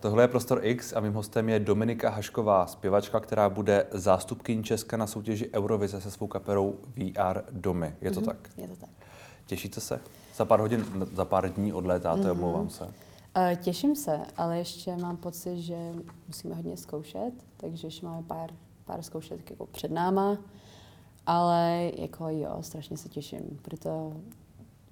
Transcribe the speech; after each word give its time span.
Tohle 0.00 0.24
je 0.24 0.28
Prostor 0.28 0.60
X 0.62 0.92
a 0.96 1.00
mým 1.00 1.12
hostem 1.12 1.48
je 1.48 1.60
Dominika 1.60 2.10
Hašková, 2.10 2.66
zpěvačka, 2.66 3.20
která 3.20 3.48
bude 3.48 3.86
zástupkyní 3.90 4.64
Česka 4.64 4.96
na 4.96 5.06
soutěži 5.06 5.50
Eurovize 5.54 6.00
se 6.00 6.10
svou 6.10 6.26
kaperou 6.26 6.78
VR 6.96 7.40
Domy. 7.50 7.94
Je 8.00 8.10
to 8.10 8.20
mm-hmm. 8.20 8.24
tak? 8.24 8.50
Je 8.56 8.68
to 8.68 8.76
tak. 8.76 8.90
Těšíte 9.46 9.80
se? 9.80 10.00
Za 10.36 10.44
pár 10.44 10.60
hodin, 10.60 10.86
za 11.12 11.24
pár 11.24 11.52
dní 11.52 11.72
odlétáte, 11.72 12.22
mm-hmm. 12.22 12.30
omlouvám 12.30 12.70
se. 12.70 12.84
Uh, 12.84 12.90
těším 13.56 13.96
se, 13.96 14.20
ale 14.36 14.58
ještě 14.58 14.96
mám 14.96 15.16
pocit, 15.16 15.58
že 15.58 15.92
musíme 16.26 16.54
hodně 16.54 16.76
zkoušet, 16.76 17.32
takže 17.56 17.86
ještě 17.86 18.06
máme 18.06 18.22
pár, 18.22 18.50
pár 18.84 19.02
zkoušet 19.02 19.50
jako 19.50 19.66
před 19.66 19.90
náma, 19.90 20.38
ale 21.26 21.90
jako 21.96 22.28
jo, 22.28 22.58
strašně 22.60 22.96
se 22.96 23.08
těším, 23.08 23.58
proto 23.62 24.12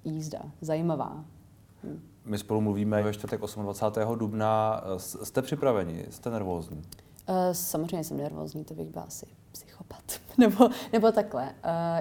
jízda, 0.03 0.39
zajímavá. 0.61 1.25
Hm. 1.83 2.08
My 2.29 2.37
spolu 2.37 2.61
mluvíme 2.61 3.03
ve 3.03 3.13
čtvrtek 3.13 3.41
28. 3.41 4.17
dubna. 4.19 4.83
Jste 4.97 5.41
připraveni? 5.41 6.05
Jste 6.09 6.29
nervózní? 6.29 6.77
Uh, 6.77 7.35
samozřejmě 7.51 8.03
jsem 8.03 8.17
nervózní, 8.17 8.63
to 8.63 8.73
bych 8.73 8.87
byla 8.87 9.03
asi 9.03 9.25
psychopat. 9.51 10.03
nebo, 10.37 10.69
nebo 10.93 11.11
takhle. 11.11 11.43
Uh, 11.43 11.49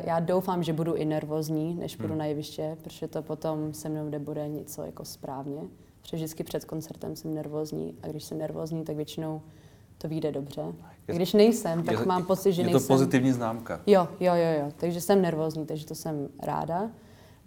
já 0.05 0.21
doufám, 0.21 0.63
že 0.63 0.73
budu 0.73 0.95
i 0.95 1.05
nervózní, 1.05 1.75
než 1.75 1.97
budu 1.97 2.09
hmm. 2.09 2.19
na 2.19 2.25
jeviště, 2.25 2.77
protože 2.83 3.09
to 3.09 3.23
potom 3.23 3.75
se 3.75 3.89
mnou 3.89 4.09
nebude 4.09 4.49
něco 4.49 4.83
jako 4.83 5.05
správně. 5.05 5.61
Protože 6.03 6.17
vždycky 6.17 6.45
před 6.45 6.65
koncertem 6.65 7.17
jsem 7.17 7.35
nervózní 7.35 7.95
a 8.03 8.07
když 8.07 8.25
jsem 8.25 8.39
nervózní, 8.39 8.85
tak 8.85 8.97
většinou 8.97 9.43
to 9.99 10.09
vyjde 10.09 10.33
dobře. 10.33 10.63
A 11.09 11.13
když 11.13 11.33
nejsem, 11.33 11.83
tak 11.83 12.01
je, 12.01 12.07
mám 12.07 12.25
pocit, 12.25 12.53
že 12.53 12.63
je 12.63 12.67
nejsem. 12.67 12.83
Je 12.83 12.87
to 12.87 12.95
pozitivní 12.95 13.33
známka. 13.33 13.81
Jo, 13.87 14.09
jo, 14.21 14.35
jo, 14.35 14.61
jo. 14.61 14.73
Takže 14.77 15.01
jsem 15.01 15.23
nervózní, 15.23 15.67
takže 15.67 15.87
to 15.87 15.95
jsem 15.95 16.29
ráda. 16.43 16.91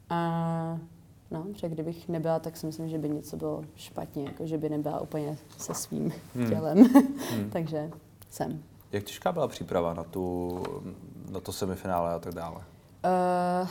A 0.10 0.80
No, 1.32 1.46
že 1.54 1.70
kdybych 1.70 2.10
nebyla, 2.10 2.40
tak 2.40 2.58
si 2.58 2.66
myslím, 2.66 2.90
že 2.90 2.98
by 2.98 3.10
něco 3.10 3.38
bylo 3.38 3.64
špatně, 3.76 4.24
jako 4.24 4.46
že 4.46 4.58
by 4.58 4.70
nebyla 4.70 5.00
úplně 5.00 5.38
se 5.58 5.74
svým 5.74 6.14
hmm. 6.36 6.50
tělem. 6.50 6.78
hmm. 7.32 7.50
Takže 7.54 7.92
jsem. 8.30 8.64
Jak 8.92 9.04
těžká 9.04 9.32
byla 9.32 9.48
příprava 9.48 9.94
na, 9.94 10.04
tu, 10.04 10.60
na 11.32 11.40
to 11.40 11.52
semifinále 11.52 12.14
a 12.14 12.20
tak 12.20 12.34
dále? 12.34 12.56
Uh, 12.56 13.70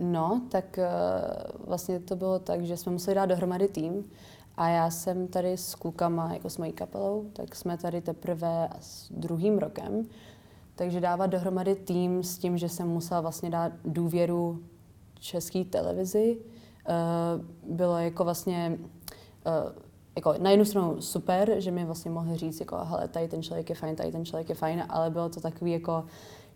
no, 0.00 0.42
tak 0.48 0.78
uh, 0.78 1.66
vlastně 1.68 2.00
to 2.00 2.16
bylo 2.16 2.38
tak, 2.38 2.64
že 2.64 2.76
jsme 2.76 2.92
museli 2.92 3.14
dát 3.14 3.26
dohromady 3.26 3.68
tým 3.68 4.04
a 4.56 4.68
já 4.68 4.90
jsem 4.90 5.28
tady 5.28 5.52
s 5.52 5.74
klukama, 5.74 6.32
jako 6.32 6.50
s 6.50 6.58
mojí 6.58 6.72
kapelou, 6.72 7.30
tak 7.32 7.56
jsme 7.56 7.78
tady 7.78 8.00
teprve 8.00 8.68
s 8.80 9.12
druhým 9.12 9.58
rokem. 9.58 10.06
Takže 10.74 11.00
dávat 11.00 11.26
dohromady 11.26 11.74
tým 11.74 12.22
s 12.22 12.38
tím, 12.38 12.58
že 12.58 12.68
jsem 12.68 12.88
musela 12.88 13.20
vlastně 13.20 13.50
dát 13.50 13.72
důvěru 13.84 14.62
české 15.20 15.64
televizi, 15.64 16.38
bylo 17.62 17.98
jako 17.98 18.24
vlastně 18.24 18.78
uh, 19.46 19.72
jako 20.16 20.34
na 20.38 20.50
jednu 20.50 20.64
stranu 20.64 21.00
super, 21.00 21.54
že 21.58 21.70
mi 21.70 21.84
vlastně 21.84 22.10
mohli 22.10 22.36
říct, 22.36 22.60
jako, 22.60 22.76
hele, 22.76 23.08
tady 23.08 23.28
ten 23.28 23.42
člověk 23.42 23.68
je 23.68 23.74
fajn, 23.74 23.96
tady 23.96 24.12
ten 24.12 24.24
člověk 24.24 24.48
je 24.48 24.54
fajn, 24.54 24.84
ale 24.88 25.10
bylo 25.10 25.28
to 25.28 25.40
takový 25.40 25.72
jako, 25.72 26.04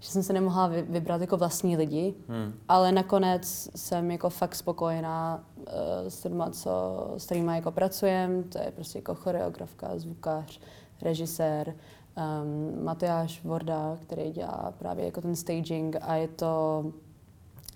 že 0.01 0.11
jsem 0.11 0.23
se 0.23 0.33
nemohla 0.33 0.67
vybrat 0.67 1.21
jako 1.21 1.37
vlastní 1.37 1.77
lidi, 1.77 2.15
hmm. 2.29 2.53
ale 2.69 2.93
nakonec 2.93 3.71
jsem 3.77 4.11
jako 4.11 4.31
fakt 4.31 4.55
spokojená 4.55 5.45
uh, 5.57 5.65
s 6.09 6.21
těma, 6.23 6.51
co, 6.51 6.71
s 7.17 7.25
kterýma 7.25 7.57
jako 7.57 7.71
pracujem, 7.71 8.45
to 8.45 8.59
je 8.59 8.73
prostě 8.75 8.99
jako 8.99 9.15
choreografka, 9.15 9.89
zvukař, 9.97 10.61
režisér, 11.03 11.75
um, 12.17 12.85
Matyáš 12.85 13.45
Vorda, 13.45 13.99
který 14.03 14.31
dělá 14.31 14.73
právě 14.79 15.05
jako 15.05 15.21
ten 15.21 15.37
staging 15.37 15.97
a 16.01 16.15
je 16.15 16.29
to 16.29 16.85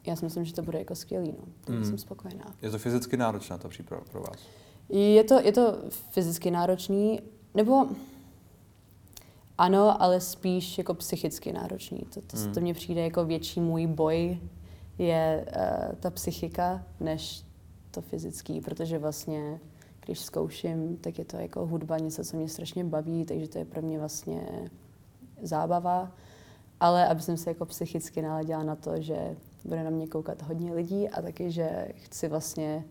já 0.08 0.16
si 0.16 0.24
myslím, 0.24 0.44
že 0.44 0.54
to 0.54 0.62
bude 0.62 0.78
jako 0.78 0.94
skvělý, 0.94 1.34
no. 1.38 1.74
Mm. 1.74 1.84
jsem 1.84 1.98
spokojená. 1.98 2.54
Je 2.62 2.70
to 2.70 2.78
fyzicky 2.78 3.16
náročná 3.16 3.58
ta 3.58 3.68
příprava 3.68 4.04
pro 4.10 4.20
vás? 4.20 4.38
Je 4.88 5.24
to, 5.24 5.40
je 5.40 5.52
to 5.52 5.78
fyzicky 6.10 6.50
náročný, 6.50 7.20
nebo 7.54 7.86
ano, 9.58 10.02
ale 10.02 10.20
spíš 10.20 10.78
jako 10.78 10.94
psychicky 10.94 11.52
náročný. 11.52 11.98
To, 11.98 12.20
to, 12.20 12.36
mm. 12.36 12.52
to 12.54 12.60
mně 12.60 12.74
přijde 12.74 13.02
jako 13.02 13.24
větší 13.24 13.60
můj 13.60 13.86
boj 13.86 14.38
je 14.98 15.46
uh, 15.46 15.94
ta 15.94 16.10
psychika, 16.10 16.84
než 17.00 17.44
to 17.90 18.00
fyzický, 18.00 18.60
protože 18.60 18.98
vlastně 18.98 19.60
když 20.04 20.20
zkouším, 20.20 20.96
tak 20.96 21.18
je 21.18 21.24
to 21.24 21.36
jako 21.36 21.66
hudba 21.66 21.98
něco, 21.98 22.24
co 22.24 22.36
mě 22.36 22.48
strašně 22.48 22.84
baví, 22.84 23.24
takže 23.24 23.48
to 23.48 23.58
je 23.58 23.64
pro 23.64 23.82
mě 23.82 23.98
vlastně 23.98 24.70
zábava. 25.42 26.12
Ale 26.80 27.08
aby 27.08 27.22
jsem 27.22 27.36
se 27.36 27.50
jako 27.50 27.66
psychicky 27.66 28.22
naladila 28.22 28.62
na 28.62 28.76
to, 28.76 29.00
že 29.00 29.36
bude 29.68 29.84
na 29.84 29.90
mě 29.90 30.06
koukat 30.06 30.42
hodně 30.42 30.74
lidí 30.74 31.08
a 31.08 31.22
taky, 31.22 31.50
že 31.50 31.88
chci 31.94 32.28
vlastně 32.28 32.84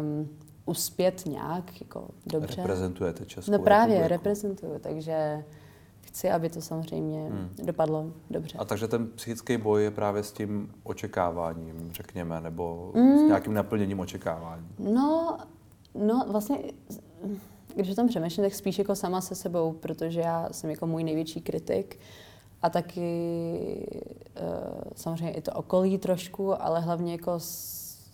um, 0.00 0.28
uspět 0.66 1.26
nějak 1.26 1.80
jako 1.80 2.08
dobře. 2.26 2.56
Reprezentujete 2.56 3.24
Českou 3.24 3.52
No 3.52 3.58
právě, 3.58 3.94
republiku. 3.94 4.12
reprezentuju, 4.12 4.78
takže 4.78 5.44
chci, 6.00 6.30
aby 6.30 6.48
to 6.48 6.60
samozřejmě 6.60 7.28
hmm. 7.28 7.48
dopadlo 7.64 8.12
dobře. 8.30 8.58
A 8.58 8.64
takže 8.64 8.88
ten 8.88 9.06
psychický 9.06 9.56
boj 9.56 9.82
je 9.82 9.90
právě 9.90 10.22
s 10.22 10.32
tím 10.32 10.74
očekáváním, 10.82 11.90
řekněme, 11.92 12.40
nebo 12.40 12.92
mm. 12.94 13.18
s 13.18 13.22
nějakým 13.22 13.54
naplněním 13.54 14.00
očekávání? 14.00 14.66
No, 14.78 15.38
no 15.94 16.24
vlastně, 16.30 16.58
když 17.74 17.90
o 17.90 17.94
tom 17.94 18.08
přemýšlím, 18.08 18.46
tak 18.46 18.54
spíš 18.54 18.78
jako 18.78 18.94
sama 18.94 19.20
se 19.20 19.34
sebou, 19.34 19.72
protože 19.72 20.20
já 20.20 20.48
jsem 20.52 20.70
jako 20.70 20.86
můj 20.86 21.04
největší 21.04 21.40
kritik 21.40 21.98
a 22.64 22.70
taky 22.70 23.88
uh, 24.40 24.92
samozřejmě 24.96 25.30
i 25.30 25.40
to 25.40 25.52
okolí 25.52 25.98
trošku, 25.98 26.62
ale 26.62 26.80
hlavně 26.80 27.12
jako 27.12 27.32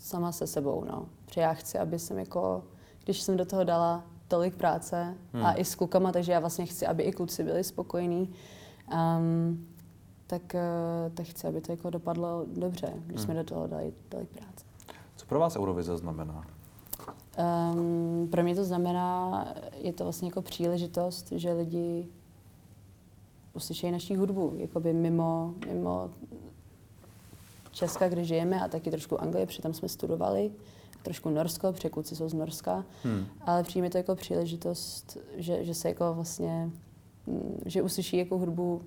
sama 0.01 0.33
se 0.33 0.47
sebou, 0.47 0.85
no. 0.85 1.07
Protože 1.27 1.41
já 1.41 1.53
chci, 1.53 1.79
aby 1.79 1.99
jsem 1.99 2.19
jako, 2.19 2.65
když 3.05 3.21
jsem 3.21 3.37
do 3.37 3.45
toho 3.45 3.65
dala 3.65 4.05
tolik 4.29 4.57
práce 4.57 5.15
hmm. 5.33 5.47
a 5.47 5.53
i 5.53 5.65
s 5.65 5.75
klukama, 5.75 6.13
takže 6.13 6.33
já 6.33 6.41
vlastně 6.41 6.67
chci, 6.67 6.87
aby 6.87 7.03
i 7.03 7.13
kluci 7.13 7.45
byli 7.45 7.65
spokojení, 7.65 8.35
um, 9.19 9.67
tak, 10.27 10.43
uh, 10.55 11.15
tak 11.15 11.27
chci, 11.27 11.47
aby 11.47 11.61
to 11.61 11.73
jako 11.73 11.91
dopadlo 11.91 12.45
dobře, 12.57 12.93
když 13.07 13.17
hmm. 13.17 13.25
jsme 13.25 13.35
do 13.35 13.45
toho 13.45 13.67
dali 13.67 13.93
tolik 14.09 14.29
práce. 14.29 14.65
Co 15.17 15.27
pro 15.27 15.39
vás 15.39 15.57
Eurovize 15.57 15.97
znamená? 15.97 16.45
Um, 17.75 18.29
pro 18.31 18.43
mě 18.43 18.55
to 18.55 18.65
znamená, 18.65 19.45
je 19.77 19.93
to 19.93 20.05
vlastně 20.05 20.29
jako 20.29 20.43
příležitost, 20.43 21.33
že 21.33 21.53
lidi 21.53 22.09
uslyšejí 23.55 23.93
naší 23.93 24.17
hudbu, 24.17 24.55
jakoby 24.57 24.93
mimo, 24.93 25.55
mimo 25.67 26.11
Česka, 27.73 28.09
kde 28.09 28.25
žijeme 28.25 28.61
a 28.61 28.69
taky 28.69 28.91
trošku 28.91 29.23
Anglie, 29.23 29.47
protože 29.47 29.63
tam 29.63 29.75
jsme 29.75 29.89
studovali, 29.89 30.51
trošku 31.03 31.31
Norsko, 31.31 31.73
protože 31.73 31.89
kluci 31.89 32.17
jsou 32.17 32.29
z 32.29 32.35
Norska, 32.35 32.85
hmm. 33.03 33.27
ale 33.41 33.63
přijme 33.63 33.91
to 33.91 33.99
jako 33.99 34.15
příležitost, 34.15 35.19
že, 35.37 35.65
že 35.65 35.75
se 35.75 35.89
jako 35.89 36.15
vlastně, 36.15 36.71
mm, 37.27 37.63
že 37.67 37.83
uslyší 37.83 38.17
jako 38.17 38.39
hudbu 38.39 38.83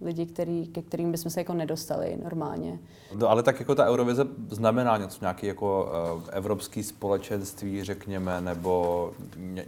lidi, 0.00 0.26
který, 0.26 0.66
ke 0.66 0.82
kterým 0.82 1.12
bychom 1.12 1.30
se 1.30 1.40
jako 1.40 1.54
nedostali 1.54 2.18
normálně. 2.22 2.78
No, 3.14 3.30
ale 3.30 3.42
tak 3.42 3.60
jako 3.60 3.74
ta 3.74 3.86
Eurovize 3.86 4.26
znamená 4.50 4.96
něco, 4.96 5.18
nějaký 5.20 5.46
jako 5.46 5.92
uh, 6.16 6.22
evropský 6.32 6.82
společenství, 6.82 7.84
řekněme, 7.84 8.40
nebo 8.40 9.10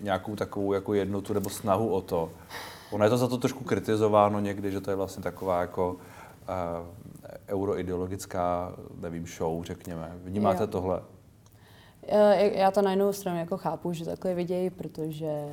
nějakou 0.02 0.36
takovou 0.36 0.72
jako 0.72 0.94
jednotu 0.94 1.32
nebo 1.32 1.50
snahu 1.50 1.88
o 1.88 2.00
to. 2.00 2.30
Ono 2.90 3.04
je 3.04 3.10
to 3.10 3.18
za 3.18 3.28
to 3.28 3.38
trošku 3.38 3.64
kritizováno 3.64 4.40
někdy, 4.40 4.72
že 4.72 4.80
to 4.80 4.90
je 4.90 4.96
vlastně 4.96 5.22
taková 5.22 5.60
jako 5.60 5.92
uh, 5.92 5.98
euroideologická, 7.48 8.74
nevím, 9.00 9.26
show, 9.26 9.64
řekněme. 9.64 10.12
Vnímáte 10.24 10.62
jo. 10.62 10.66
tohle? 10.66 11.02
Já 12.52 12.70
to 12.70 12.82
na 12.82 12.90
jednu 12.90 13.12
stranu 13.12 13.38
jako 13.38 13.56
chápu, 13.56 13.92
že 13.92 14.04
takhle 14.04 14.34
vidějí, 14.34 14.70
protože 14.70 15.46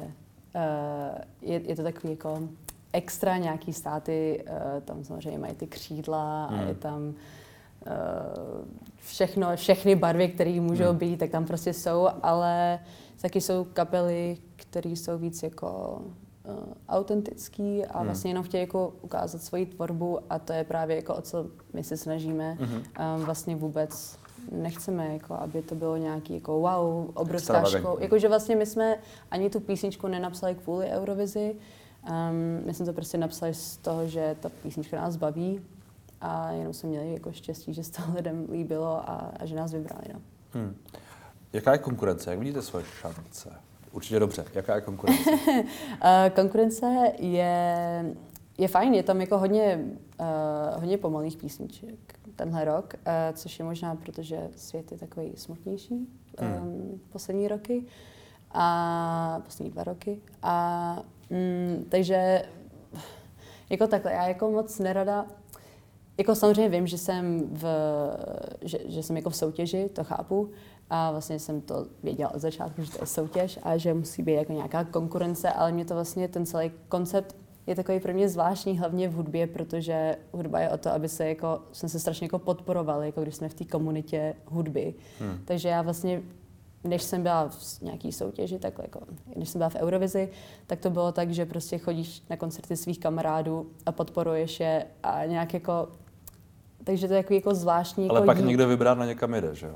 uh, 0.56 1.18
je, 1.42 1.62
je 1.70 1.76
to 1.76 1.84
takový 1.84 2.14
jako 2.14 2.40
extra 2.94 3.38
nějaký 3.38 3.74
státy, 3.74 4.44
uh, 4.50 4.82
tam 4.82 5.04
samozřejmě 5.04 5.40
mají 5.40 5.54
ty 5.56 5.68
křídla 5.68 6.46
hmm. 6.46 6.60
a 6.60 6.62
je 6.62 6.76
tam 6.76 7.02
uh, 7.08 7.14
všechno, 8.98 9.56
všechny 9.56 9.96
barvy, 9.96 10.28
které 10.28 10.62
můžou 10.62 10.90
hmm. 10.90 10.98
být, 10.98 11.18
tak 11.18 11.30
tam 11.30 11.46
prostě 11.46 11.74
jsou, 11.74 12.08
ale 12.24 12.80
taky 13.22 13.42
jsou 13.42 13.64
kapely, 13.64 14.38
které 14.56 14.90
jsou 14.90 15.18
víc 15.18 15.44
jako 15.44 16.02
autentický 16.90 17.86
a 17.86 17.98
hmm. 17.98 18.08
vlastně 18.08 18.32
jenom 18.32 18.44
chtějí 18.44 18.62
jako 18.62 18.94
ukázat 19.02 19.42
svoji 19.42 19.66
tvorbu 19.66 20.20
a 20.30 20.40
to 20.40 20.54
je 20.54 20.64
právě 20.64 20.96
jako 20.96 21.16
o 21.16 21.22
co 21.22 21.46
my 21.74 21.84
se 21.84 21.98
snažíme. 21.98 22.58
Hmm. 22.60 22.76
Um, 22.76 23.26
vlastně 23.26 23.56
vůbec 23.56 24.20
nechceme, 24.52 25.14
jako, 25.14 25.34
aby 25.34 25.62
to 25.62 25.76
bylo 25.76 25.98
nějaký 25.98 26.34
jako 26.34 26.60
wow, 26.60 27.12
obrovská 27.14 27.64
škola. 27.64 27.96
Jakože 28.00 28.28
vlastně 28.28 28.56
my 28.56 28.66
jsme 28.66 28.98
ani 29.32 29.50
tu 29.50 29.60
písničku 29.60 30.08
nenapsali 30.08 30.56
kvůli 30.56 30.88
Eurovizi, 30.88 31.56
um, 32.10 32.66
my 32.66 32.74
jsme 32.74 32.86
to 32.86 32.94
prostě 32.94 33.18
napsali 33.18 33.54
z 33.54 33.78
toho, 33.78 34.08
že 34.08 34.36
ta 34.40 34.50
písnička 34.50 35.02
nás 35.02 35.16
baví 35.16 35.62
a 36.22 36.52
jenom 36.52 36.74
jsme 36.74 36.90
měli 36.90 37.14
jako 37.14 37.32
štěstí, 37.32 37.74
že 37.74 37.84
se 37.84 37.92
to 37.92 38.02
lidem 38.16 38.48
líbilo 38.52 39.10
a, 39.10 39.32
a 39.40 39.46
že 39.46 39.56
nás 39.56 39.74
vybrali. 39.74 40.06
No. 40.14 40.22
Hmm. 40.54 40.76
Jaká 41.54 41.72
je 41.72 41.78
konkurence? 41.78 42.30
Jak 42.30 42.40
vidíte 42.40 42.62
svoje 42.62 42.86
šance? 42.86 43.50
Určitě 43.94 44.20
dobře. 44.20 44.46
Jaká 44.54 44.76
je 44.76 44.82
konkurence? 44.82 45.30
Eh, 46.04 46.32
konkurence 46.36 47.12
je, 47.20 48.16
je 48.58 48.68
fajn, 48.68 48.94
je 48.94 49.04
tam 49.04 49.22
jako 49.22 49.38
hodně, 49.38 49.80
uh, 50.20 50.80
hodně 50.80 50.98
pomalých 50.98 51.38
písniček 51.38 51.96
tenhle 52.36 52.66
rok, 52.66 52.94
uh, 52.94 53.36
což 53.36 53.60
je 53.60 53.66
možná, 53.66 53.96
protože 53.96 54.50
svět 54.56 54.92
je 54.92 54.98
takový 54.98 55.34
smutnější 55.36 55.94
um, 55.94 56.48
hmm. 56.48 57.02
poslední 57.12 57.48
roky. 57.48 57.86
A 58.54 59.42
poslední 59.46 59.72
dva 59.72 59.84
roky. 59.84 60.22
A 60.44 60.96
mm, 61.30 61.86
takže 61.90 62.44
jako 63.70 63.88
takhle, 63.88 64.14
já 64.14 64.28
jako 64.28 64.52
moc 64.52 64.80
nerada, 64.80 65.26
jako 66.18 66.36
samozřejmě 66.36 66.70
vím, 66.70 66.88
že 66.88 66.98
jsem 66.98 67.50
v, 67.52 67.66
že, 68.62 68.80
že 68.86 69.04
jsem 69.04 69.16
jako 69.16 69.30
v 69.30 69.36
soutěži, 69.36 69.90
to 69.90 70.04
chápu, 70.04 70.52
a 70.96 71.12
vlastně 71.12 71.40
jsem 71.40 71.62
to 71.62 71.86
věděla 72.04 72.34
od 72.34 72.40
začátku, 72.40 72.84
že 72.84 72.92
to 72.92 72.98
je 73.02 73.06
soutěž 73.06 73.60
a 73.64 73.78
že 73.78 73.94
musí 73.94 74.24
být 74.24 74.34
jako 74.34 74.54
nějaká 74.54 74.84
konkurence, 74.84 75.50
ale 75.50 75.72
mě 75.72 75.86
to 75.86 75.94
vlastně 75.94 76.28
ten 76.28 76.46
celý 76.46 76.72
koncept 76.90 77.36
je 77.68 77.76
takový 77.76 78.00
pro 78.00 78.14
mě 78.14 78.30
zvláštní, 78.30 78.80
hlavně 78.80 79.10
v 79.10 79.14
hudbě, 79.14 79.48
protože 79.48 80.16
hudba 80.32 80.60
je 80.60 80.70
o 80.70 80.78
to, 80.78 80.92
aby 80.92 81.10
se 81.10 81.28
jako, 81.28 81.62
jsme 81.72 81.90
se 81.90 82.00
strašně 82.00 82.26
jako 82.26 82.40
podporovali, 82.40 83.06
jako 83.06 83.22
když 83.22 83.36
jsme 83.36 83.50
v 83.50 83.54
té 83.54 83.66
komunitě 83.66 84.36
hudby. 84.46 84.94
Hmm. 85.20 85.40
Takže 85.46 85.70
já 85.70 85.82
vlastně, 85.82 86.22
než 86.84 87.04
jsem 87.04 87.24
byla 87.24 87.50
v 87.50 87.82
nějaký 87.82 88.12
soutěži, 88.12 88.60
tak 88.60 88.74
jako, 88.82 89.00
než 89.36 89.50
jsem 89.50 89.60
byla 89.60 89.70
v 89.70 89.76
Eurovizi, 89.76 90.30
tak 90.68 90.80
to 90.80 90.90
bylo 90.90 91.12
tak, 91.12 91.32
že 91.32 91.46
prostě 91.46 91.78
chodíš 91.78 92.24
na 92.30 92.38
koncerty 92.38 92.78
svých 92.78 93.00
kamarádů 93.00 93.68
a 93.86 93.92
podporuješ 93.92 94.60
je 94.60 94.86
a 95.04 95.26
nějak 95.26 95.54
jako 95.54 95.88
takže 96.84 97.08
to 97.08 97.14
je 97.14 97.18
jako, 97.18 97.34
jako 97.34 97.56
zvláštní. 97.56 98.10
Ale 98.10 98.20
jako 98.20 98.26
pak 98.26 98.40
někdo 98.40 98.68
vybrát 98.68 98.98
na 98.98 99.06
někam 99.06 99.34
jde, 99.34 99.56
že 99.56 99.68
jo? 99.68 99.76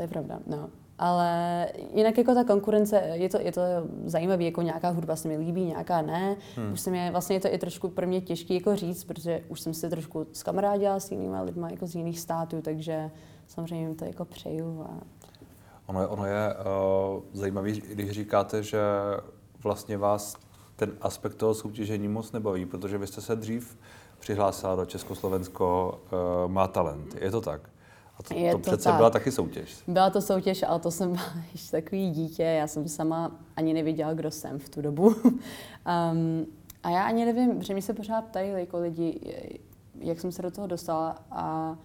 To 0.00 0.04
je 0.04 0.08
pravda, 0.08 0.38
no. 0.46 0.70
Ale 0.98 1.66
jinak 1.94 2.18
jako 2.18 2.34
ta 2.34 2.44
konkurence, 2.44 2.96
je 3.12 3.28
to, 3.28 3.40
je 3.40 3.52
to 3.52 3.60
zajímavé, 4.04 4.44
jako 4.44 4.62
nějaká 4.62 4.88
hudba 4.88 5.16
se 5.16 5.28
mi 5.28 5.36
líbí, 5.36 5.64
nějaká 5.64 6.02
ne. 6.02 6.36
Hmm. 6.56 6.72
Už 6.72 6.80
se 6.80 6.90
mi, 6.90 7.10
vlastně 7.10 7.36
je 7.36 7.40
to 7.40 7.54
i 7.54 7.58
trošku 7.58 7.88
pro 7.88 8.06
mě 8.06 8.20
těžké 8.20 8.54
jako 8.54 8.76
říct, 8.76 9.04
protože 9.04 9.40
už 9.48 9.60
jsem 9.60 9.74
se 9.74 9.90
trošku 9.90 10.26
zkamarádila 10.32 11.00
s 11.00 11.10
jinými 11.10 11.36
lidmi 11.42 11.66
jako 11.70 11.86
z 11.86 11.94
jiných 11.94 12.20
států, 12.20 12.62
takže 12.62 13.10
samozřejmě 13.46 13.86
jim 13.86 13.94
to 13.94 14.04
jako 14.04 14.24
přeju. 14.24 14.86
A... 14.88 14.90
Ono 15.86 16.00
je, 16.00 16.06
ono 16.06 16.26
je 16.26 16.54
uh, 16.54 17.22
zajímavé, 17.32 17.70
když 17.70 18.10
říkáte, 18.10 18.62
že 18.62 18.80
vlastně 19.62 19.98
vás 19.98 20.36
ten 20.76 20.92
aspekt 21.00 21.34
toho 21.34 21.54
soutěžení 21.54 22.08
moc 22.08 22.32
nebaví, 22.32 22.66
protože 22.66 22.98
vy 22.98 23.06
jste 23.06 23.20
se 23.20 23.36
dřív 23.36 23.78
přihlásila 24.18 24.76
do 24.76 24.86
Československo 24.86 25.98
uh, 26.04 26.50
má 26.52 26.68
talent. 26.68 27.14
Je 27.20 27.30
to 27.30 27.40
tak? 27.40 27.60
A 28.20 28.28
to, 28.28 28.34
je 28.34 28.52
to, 28.52 28.58
to 28.58 28.62
přece 28.62 28.84
tak. 28.84 28.96
byla 28.96 29.10
taky 29.10 29.32
soutěž. 29.32 29.82
Byla 29.86 30.10
to 30.10 30.20
soutěž, 30.20 30.62
ale 30.62 30.80
to 30.80 30.90
jsem 30.90 31.12
byla 31.12 31.32
ještě 31.52 31.70
takový 31.70 32.10
dítě. 32.10 32.42
Já 32.42 32.66
jsem 32.66 32.88
sama 32.88 33.40
ani 33.56 33.74
nevěděla, 33.74 34.14
kdo 34.14 34.30
jsem 34.30 34.58
v 34.58 34.68
tu 34.68 34.82
dobu. 34.82 35.06
um, 35.24 36.46
a 36.82 36.90
já 36.90 37.04
ani 37.04 37.24
nevím, 37.24 37.62
že 37.62 37.74
mi 37.74 37.82
se 37.82 37.94
pořád 37.94 38.24
ptají 38.24 38.50
jako 38.52 38.78
lidi, 38.78 39.20
jak 39.98 40.20
jsem 40.20 40.32
se 40.32 40.42
do 40.42 40.50
toho 40.50 40.66
dostala 40.66 41.16
a 41.30 41.76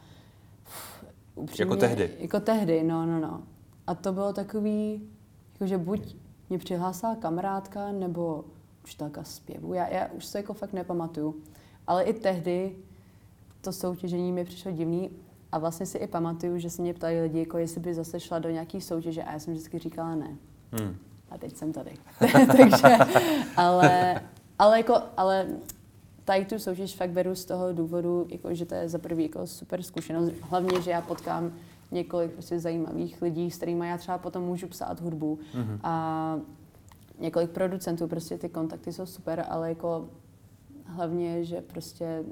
upřímně, 1.35 1.71
Jako 1.71 1.75
tehdy? 1.75 2.11
Jako 2.19 2.39
tehdy, 2.39 2.83
no, 2.83 3.05
no, 3.05 3.19
no. 3.19 3.43
A 3.87 3.95
to 3.95 4.13
bylo 4.13 4.33
takový, 4.33 5.09
jakože 5.53 5.77
buď 5.77 6.15
mě 6.49 6.57
přihlásila 6.57 7.15
kamarádka, 7.15 7.91
nebo 7.91 8.45
učitelka 8.83 9.23
zpěvu. 9.23 9.73
Já, 9.73 9.87
já 9.87 10.07
už 10.07 10.25
se 10.25 10.37
jako 10.37 10.53
fakt 10.53 10.73
nepamatuju. 10.73 11.35
Ale 11.87 12.03
i 12.03 12.13
tehdy 12.13 12.75
to 13.61 13.73
soutěžení 13.73 14.31
mi 14.31 14.45
přišlo 14.45 14.71
divný 14.71 15.09
a 15.55 15.59
vlastně 15.59 15.85
si 15.85 15.97
i 15.97 16.07
pamatuju, 16.07 16.57
že 16.57 16.69
se 16.69 16.81
mě 16.81 16.93
ptali 16.93 17.21
lidi, 17.21 17.39
jako 17.39 17.57
jestli 17.57 17.81
by 17.81 17.93
zase 17.93 18.19
šla 18.19 18.39
do 18.39 18.49
nějaký 18.49 18.81
soutěže 18.81 19.23
a 19.23 19.33
já 19.33 19.39
jsem 19.39 19.53
vždycky 19.53 19.79
říkala 19.79 20.15
ne. 20.15 20.37
Hmm. 20.71 20.95
A 21.29 21.37
teď 21.37 21.55
jsem 21.55 21.73
tady. 21.73 21.91
Takže, 22.57 22.97
ale, 23.57 24.21
ale, 24.59 24.77
jako, 24.77 25.01
ale 25.17 25.47
tady 26.25 26.45
tu 26.45 26.59
soutěž 26.59 26.95
fakt 26.95 27.09
beru 27.09 27.35
z 27.35 27.45
toho 27.45 27.73
důvodu, 27.73 28.27
jako, 28.29 28.53
že 28.55 28.65
to 28.65 28.75
je 28.75 28.89
za 28.89 28.97
prvý 28.97 29.23
jako 29.23 29.47
super 29.47 29.83
zkušenost. 29.83 30.31
Hlavně, 30.41 30.81
že 30.81 30.91
já 30.91 31.01
potkám 31.01 31.53
několik 31.91 32.31
prostě 32.31 32.59
zajímavých 32.59 33.21
lidí, 33.21 33.51
s 33.51 33.57
kterými 33.57 33.87
já 33.87 33.97
třeba 33.97 34.17
potom 34.17 34.43
můžu 34.43 34.67
psát 34.67 35.01
hudbu. 35.01 35.39
Mm-hmm. 35.53 35.79
A 35.83 36.39
několik 37.19 37.51
producentů, 37.51 38.07
prostě 38.07 38.37
ty 38.37 38.49
kontakty 38.49 38.93
jsou 38.93 39.05
super, 39.05 39.45
ale 39.49 39.69
jako 39.69 40.09
hlavně, 40.85 41.43
že 41.43 41.61
prostě 41.61 42.23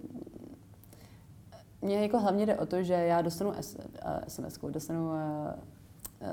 mně 1.83 2.01
jako 2.01 2.19
hlavně 2.19 2.45
jde 2.45 2.55
o 2.55 2.65
to, 2.65 2.83
že 2.83 2.93
já 2.93 3.21
dostanu 3.21 3.53
SMS, 4.27 4.59
dostanu 4.69 5.05
uh, 5.05 5.17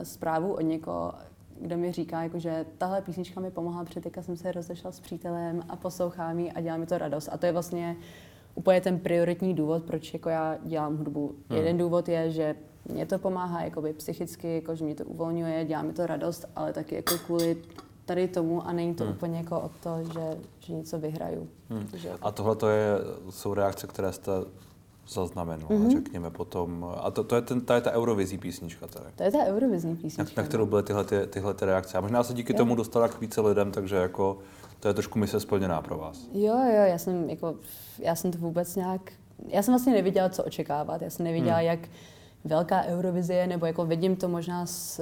zprávu 0.02 0.52
od 0.52 0.60
někoho, 0.60 1.12
kdo 1.60 1.78
mi 1.78 1.92
říká, 1.92 2.22
jako, 2.22 2.38
že 2.38 2.66
tahle 2.78 3.02
písnička 3.02 3.40
mi 3.40 3.50
pomohla, 3.50 3.84
protože 3.84 4.00
teďka 4.00 4.22
jsem 4.22 4.36
se 4.36 4.52
rozešla 4.52 4.92
s 4.92 5.00
přítelem 5.00 5.62
a 5.68 5.76
poslouchám 5.76 6.38
ji 6.38 6.52
a 6.52 6.60
dělá 6.60 6.76
mi 6.76 6.86
to 6.86 6.98
radost. 6.98 7.28
A 7.32 7.38
to 7.38 7.46
je 7.46 7.52
vlastně 7.52 7.96
úplně 8.54 8.80
ten 8.80 8.98
prioritní 8.98 9.54
důvod, 9.54 9.84
proč 9.84 10.12
jako 10.12 10.28
já 10.28 10.58
dělám 10.62 10.96
hudbu. 10.96 11.34
Hmm. 11.48 11.58
Jeden 11.58 11.78
důvod 11.78 12.08
je, 12.08 12.30
že 12.30 12.54
mě 12.84 13.06
to 13.06 13.18
pomáhá 13.18 13.62
jakoby 13.62 13.92
psychicky, 13.92 14.54
jako, 14.54 14.74
že 14.74 14.84
mě 14.84 14.94
to 14.94 15.04
uvolňuje, 15.04 15.64
dělá 15.64 15.82
mi 15.82 15.92
to 15.92 16.06
radost, 16.06 16.44
ale 16.56 16.72
taky 16.72 16.94
jako 16.94 17.18
kvůli 17.18 17.56
tady 18.04 18.28
tomu 18.28 18.66
a 18.66 18.72
není 18.72 18.94
to 18.94 19.04
hmm. 19.04 19.12
úplně 19.12 19.38
jako 19.38 19.60
o 19.60 19.70
to, 19.82 20.04
že, 20.12 20.38
že 20.60 20.72
něco 20.72 20.98
vyhraju. 20.98 21.48
Hmm. 21.70 21.86
Protože... 21.86 22.10
A 22.22 22.30
tohle 22.30 22.56
to 22.56 22.68
je, 22.68 22.98
jsou 23.30 23.54
reakce, 23.54 23.86
které 23.86 24.12
jste 24.12 24.32
zaznamenal, 25.08 25.68
mm-hmm. 25.68 25.90
řekněme 25.90 26.30
potom. 26.30 26.94
A 27.00 27.10
to, 27.10 27.24
to 27.24 27.36
je, 27.36 27.42
ten, 27.42 27.60
ta, 27.60 27.74
je 27.74 27.80
ta 27.80 27.92
eurovizní 27.92 28.38
písnička 28.38 28.86
tady. 28.86 29.06
To 29.16 29.22
je 29.22 29.30
ta 29.30 29.44
eurovizní 29.44 29.96
písnička. 29.96 30.32
Na, 30.36 30.42
na 30.42 30.48
kterou 30.48 30.66
byly 30.66 30.82
tyhle, 30.82 31.04
ty, 31.04 31.26
tyhle 31.26 31.54
ty 31.54 31.64
reakce. 31.64 31.98
A 31.98 32.00
možná 32.00 32.22
se 32.22 32.34
díky 32.34 32.52
jo. 32.52 32.56
tomu 32.56 32.74
dostala 32.74 33.08
k 33.08 33.20
více 33.20 33.40
lidem, 33.40 33.70
takže 33.72 33.96
jako 33.96 34.38
to 34.80 34.88
je 34.88 34.94
trošku 34.94 35.18
mise 35.18 35.40
splněná 35.40 35.82
pro 35.82 35.98
vás. 35.98 36.28
Jo, 36.32 36.54
jo, 36.54 36.82
já 36.84 36.98
jsem, 36.98 37.30
jako, 37.30 37.54
já 37.98 38.14
jsem 38.14 38.30
to 38.30 38.38
vůbec 38.38 38.76
nějak, 38.76 39.12
já 39.48 39.62
jsem 39.62 39.72
vlastně 39.72 39.92
nevěděla, 39.92 40.28
co 40.28 40.44
očekávat. 40.44 41.02
Já 41.02 41.10
jsem 41.10 41.24
nevěděla, 41.24 41.56
hmm. 41.56 41.66
jak 41.66 41.80
velká 42.44 42.84
Eurovizie, 42.84 43.46
nebo 43.46 43.66
jako 43.66 43.86
vidím 43.86 44.16
to 44.16 44.28
možná 44.28 44.66
z, 44.66 45.00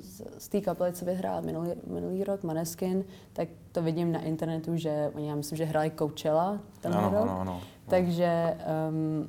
z, 0.00 0.22
z 0.38 0.48
té 0.48 0.60
kapely, 0.60 0.92
co 0.92 1.04
vyhrál 1.04 1.42
minulý, 1.42 1.70
minulý 1.86 2.24
rok, 2.24 2.42
Maneskin, 2.42 3.04
tak 3.32 3.48
to 3.72 3.82
vidím 3.82 4.12
na 4.12 4.20
internetu, 4.20 4.76
že 4.76 5.10
oni, 5.14 5.28
já 5.28 5.34
myslím, 5.34 5.58
že 5.58 5.64
hráli 5.64 5.92
Coachella 5.98 6.58
ten 6.80 6.94
ano, 6.94 7.10
rok. 7.10 7.22
Ano, 7.22 7.40
ano. 7.40 7.60
Takže 7.88 8.56
um, 8.88 9.28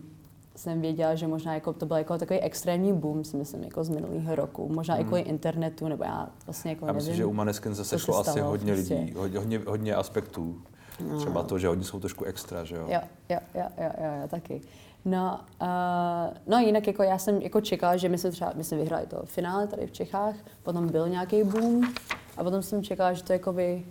jsem 0.55 0.81
věděla, 0.81 1.15
že 1.15 1.27
možná 1.27 1.53
jako 1.53 1.73
to 1.73 1.85
byl 1.85 1.97
jako 1.97 2.17
takový 2.17 2.39
extrémní 2.39 2.93
boom, 2.93 3.23
si 3.23 3.37
myslím, 3.37 3.63
jako 3.63 3.83
z 3.83 3.89
minulého 3.89 4.35
roku. 4.35 4.69
Možná 4.73 4.95
hmm. 4.95 5.03
i 5.03 5.05
kvůli 5.05 5.21
internetu, 5.21 5.87
nebo 5.87 6.03
já 6.03 6.29
vlastně 6.45 6.71
jako 6.71 6.85
Já 6.85 6.93
myslím, 6.93 7.11
nevím, 7.11 7.17
že 7.17 7.25
u 7.25 7.33
Maneskin 7.33 7.75
se 7.75 7.85
sešlo 7.85 8.23
se 8.23 8.31
asi 8.31 8.39
hodně 8.39 8.73
prostě. 8.73 8.93
lidí, 8.95 9.13
hodně, 9.37 9.59
hodně 9.67 9.95
aspektů. 9.95 10.61
No. 11.09 11.17
Třeba 11.17 11.43
to, 11.43 11.59
že 11.59 11.69
oni 11.69 11.83
jsou 11.83 11.99
trošku 11.99 12.25
extra, 12.25 12.63
že 12.63 12.75
jo? 12.75 12.87
Jo, 12.87 12.99
jo, 13.29 13.39
jo, 13.55 13.65
jo, 13.77 13.89
jo, 13.97 14.11
jo 14.21 14.27
taky. 14.27 14.61
No, 15.05 15.39
uh, 15.61 16.37
no 16.47 16.57
jinak 16.57 16.87
jako 16.87 17.03
já 17.03 17.17
jsem 17.17 17.41
jako 17.41 17.61
čekala, 17.61 17.97
že 17.97 18.09
my 18.09 18.17
jsme 18.17 18.31
třeba, 18.31 18.53
my 18.55 18.63
jsme 18.63 18.77
vyhráli 18.77 19.05
to 19.07 19.21
finále 19.25 19.67
tady 19.67 19.87
v 19.87 19.91
Čechách, 19.91 20.35
potom 20.63 20.87
byl 20.87 21.09
nějaký 21.09 21.43
boom 21.43 21.93
a 22.37 22.43
potom 22.43 22.61
jsem 22.61 22.83
čekala, 22.83 23.13
že 23.13 23.23
to 23.23 23.33
jakoby 23.33 23.85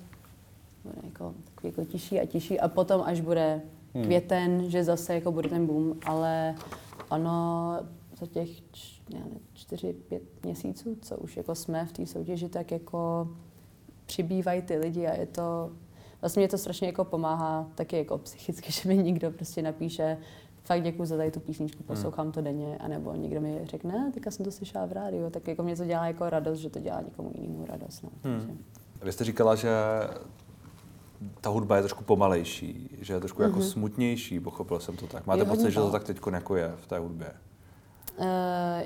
bude 0.84 0.96
jako 1.04 1.34
takový 1.54 1.72
jako 1.76 1.84
tiší 1.84 2.20
a 2.20 2.26
tiší 2.26 2.60
a 2.60 2.68
potom 2.68 3.02
až 3.04 3.20
bude 3.20 3.60
hmm. 3.94 4.04
květen, 4.04 4.70
že 4.70 4.84
zase 4.84 5.14
jako 5.14 5.32
bude 5.32 5.48
ten 5.48 5.66
boom, 5.66 5.94
ale 6.04 6.54
ono 7.10 7.76
za 8.20 8.26
těch 8.26 8.48
čtyři, 9.52 9.92
pět 9.92 10.22
měsíců, 10.44 10.96
co 11.02 11.16
už 11.16 11.36
jako 11.36 11.54
jsme 11.54 11.86
v 11.86 11.92
té 11.92 12.06
soutěži, 12.06 12.48
tak 12.48 12.70
jako 12.70 13.28
přibývají 14.06 14.62
ty 14.62 14.76
lidi 14.78 15.06
a 15.06 15.14
je 15.14 15.26
to, 15.26 15.70
vlastně 16.20 16.40
mě 16.40 16.48
to 16.48 16.58
strašně 16.58 16.86
jako 16.86 17.04
pomáhá 17.04 17.70
taky 17.74 17.96
jako 17.96 18.18
psychicky, 18.18 18.72
že 18.82 18.88
mi 18.88 18.96
někdo 18.96 19.30
prostě 19.30 19.62
napíše, 19.62 20.18
fakt 20.64 20.82
děkuji 20.82 21.04
za 21.04 21.16
tady 21.16 21.30
tu 21.30 21.40
písničku, 21.40 21.78
hmm. 21.78 21.86
poslouchám 21.86 22.32
to 22.32 22.42
denně, 22.42 22.78
anebo 22.78 23.14
někdo 23.14 23.40
mi 23.40 23.60
řekne, 23.64 24.10
teďka 24.14 24.30
jsem 24.30 24.44
to 24.44 24.50
slyšela 24.50 24.86
v 24.86 24.92
rádiu, 24.92 25.30
tak 25.30 25.48
jako 25.48 25.62
mě 25.62 25.76
to 25.76 25.84
dělá 25.84 26.06
jako 26.06 26.30
radost, 26.30 26.58
že 26.58 26.70
to 26.70 26.78
dělá 26.78 27.00
někomu 27.00 27.30
jinému 27.34 27.66
radost. 27.66 28.02
No. 28.02 28.10
Hmm. 28.24 28.58
Vy 29.02 29.12
jste 29.12 29.24
říkala, 29.24 29.54
že 29.54 29.70
ta 31.40 31.50
hudba 31.50 31.76
je 31.76 31.82
trošku 31.82 32.04
pomalejší, 32.04 32.98
že 33.00 33.14
je 33.14 33.20
trošku 33.20 33.38
mm-hmm. 33.38 33.46
jako 33.46 33.58
mhm. 33.58 33.66
smutnější, 33.66 34.40
pochopil 34.40 34.80
jsem 34.80 34.96
to 34.96 35.06
tak. 35.06 35.26
Máte 35.26 35.44
pocit, 35.44 35.70
že 35.70 35.80
to 35.80 35.90
tak 35.90 36.04
teď 36.04 36.20
jako 36.32 36.56
je 36.56 36.74
v 36.80 36.86
té 36.86 36.98
hudbě? 36.98 37.32
Uh, 38.18 38.24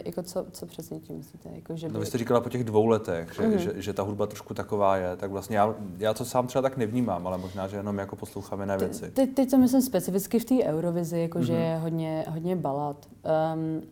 jako 0.05 0.23
co, 0.23 0.47
co 0.53 0.67
přesně 0.67 1.01
tím 1.01 1.17
myslíte? 1.17 1.49
Jako, 1.55 1.77
že 1.77 1.89
by... 1.89 1.95
No 1.95 2.01
vy 2.01 2.07
jste 2.07 2.19
říkala 2.19 2.41
po 2.41 2.49
těch 2.49 2.65
dvou 2.65 2.87
letech, 2.87 3.35
že, 3.35 3.43
mm-hmm. 3.43 3.57
že, 3.57 3.73
že 3.77 3.93
ta 3.93 4.03
hudba 4.03 4.27
trošku 4.27 4.55
taková 4.55 4.97
je, 4.97 5.17
tak 5.17 5.31
vlastně 5.31 5.57
já, 5.57 5.75
já 5.99 6.15
to 6.15 6.25
sám 6.25 6.47
třeba 6.47 6.63
tak 6.63 6.77
nevnímám, 6.77 7.27
ale 7.27 7.39
možná, 7.39 7.69
že 7.69 7.77
jenom 7.77 7.99
jako 7.99 8.17
poslouchám 8.17 8.61
jiné 8.61 8.79
věci. 8.79 9.11
Te, 9.11 9.27
teď 9.27 9.51
to 9.51 9.59
myslím 9.59 9.83
specificky 9.83 10.39
v 10.39 10.45
té 10.45 10.55
Eurovizi, 10.65 11.21
jako 11.21 11.39
mm-hmm. 11.39 11.43
že 11.43 11.53
je 11.53 11.77
hodně, 11.77 12.25
hodně 12.29 12.57
balad. 12.57 13.09
Um, 13.55 13.83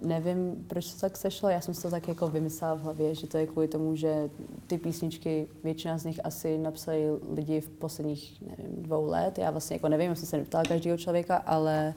Nevím, 0.00 0.64
proč 0.66 0.94
to 0.94 1.00
tak 1.00 1.16
sešlo, 1.16 1.48
já 1.48 1.60
jsem 1.60 1.74
si 1.74 1.82
to 1.82 1.90
tak 1.90 2.08
jako 2.08 2.28
vymyslela 2.28 2.74
v 2.74 2.80
hlavě, 2.80 3.14
že 3.14 3.26
to 3.26 3.38
je 3.38 3.46
kvůli 3.46 3.68
tomu, 3.68 3.96
že 3.96 4.30
ty 4.66 4.78
písničky, 4.78 5.48
většina 5.64 5.98
z 5.98 6.04
nich 6.04 6.20
asi 6.24 6.58
napsali 6.58 7.06
lidi 7.34 7.60
v 7.60 7.68
posledních, 7.68 8.42
nevím, 8.42 8.82
dvou 8.82 9.06
let. 9.06 9.38
Já 9.38 9.50
vlastně 9.50 9.76
jako 9.76 9.88
nevím, 9.88 10.10
jestli 10.10 10.26
se 10.26 10.36
neptala 10.36 10.64
každého 10.64 10.98
člověka, 10.98 11.36
ale 11.36 11.94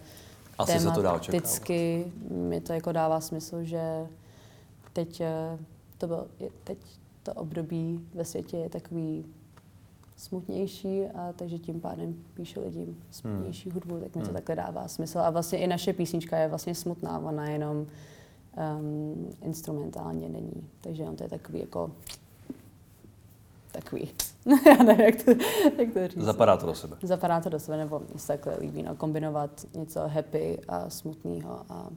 asi 0.58 0.79
se 0.79 0.86
to 0.86 0.91
očekávat. 0.91 1.32
mi 2.32 2.62
to 2.62 2.74
jako 2.74 2.91
dává 2.91 3.22
smysl, 3.22 3.63
že 3.63 4.08
teď 4.94 5.22
eh, 5.22 5.58
to, 5.98 6.08
bylo, 6.08 6.27
teď 6.63 6.77
to 7.24 7.34
období 7.34 8.08
ve 8.13 8.25
světě 8.25 8.58
je 8.58 8.70
takový 8.70 9.25
smutnější 10.20 11.06
a 11.06 11.34
takže 11.36 11.58
tím 11.58 11.82
pádem 11.82 12.16
píšu 12.34 12.62
lidi 12.62 12.96
smutnější 13.12 13.70
hmm. 13.70 13.74
hudbu, 13.74 14.00
tak 14.00 14.16
mi 14.16 14.22
to 14.22 14.28
hmm. 14.28 14.34
takhle 14.34 14.56
dává 14.56 14.88
smysl. 14.88 15.20
A 15.20 15.30
vlastně 15.30 15.60
i 15.60 15.68
naše 15.68 15.94
písnička 15.94 16.38
je 16.38 16.48
vlastně 16.48 16.76
smutná, 16.76 17.20
ona 17.20 17.50
jenom 17.50 17.78
um, 17.78 19.30
instrumentálně 19.42 20.30
není. 20.30 20.70
Takže 20.82 21.04
on 21.04 21.16
to 21.16 21.24
je 21.24 21.30
takový 21.30 21.60
jako 21.60 21.92
takový, 23.72 24.10
já 24.68 24.84
nevím, 24.84 25.06
jak 25.06 25.24
to, 25.24 25.32
jak 25.78 25.94
to 25.94 26.08
říct. 26.08 26.24
Zapadá 26.24 26.58
to 26.58 26.66
do 26.66 26.76
sebe. 26.76 26.98
Zapadá 27.02 27.42
to 27.42 27.50
do 27.50 27.60
sebe, 27.60 27.78
nebo 27.78 28.00
mě 28.00 28.20
se 28.20 28.28
takhle 28.28 28.58
líbí, 28.60 28.84
no, 28.84 28.96
kombinovat 28.96 29.66
něco 29.74 30.08
happy 30.08 30.60
a 30.68 30.90
smutného 30.90 31.66
a 31.70 31.90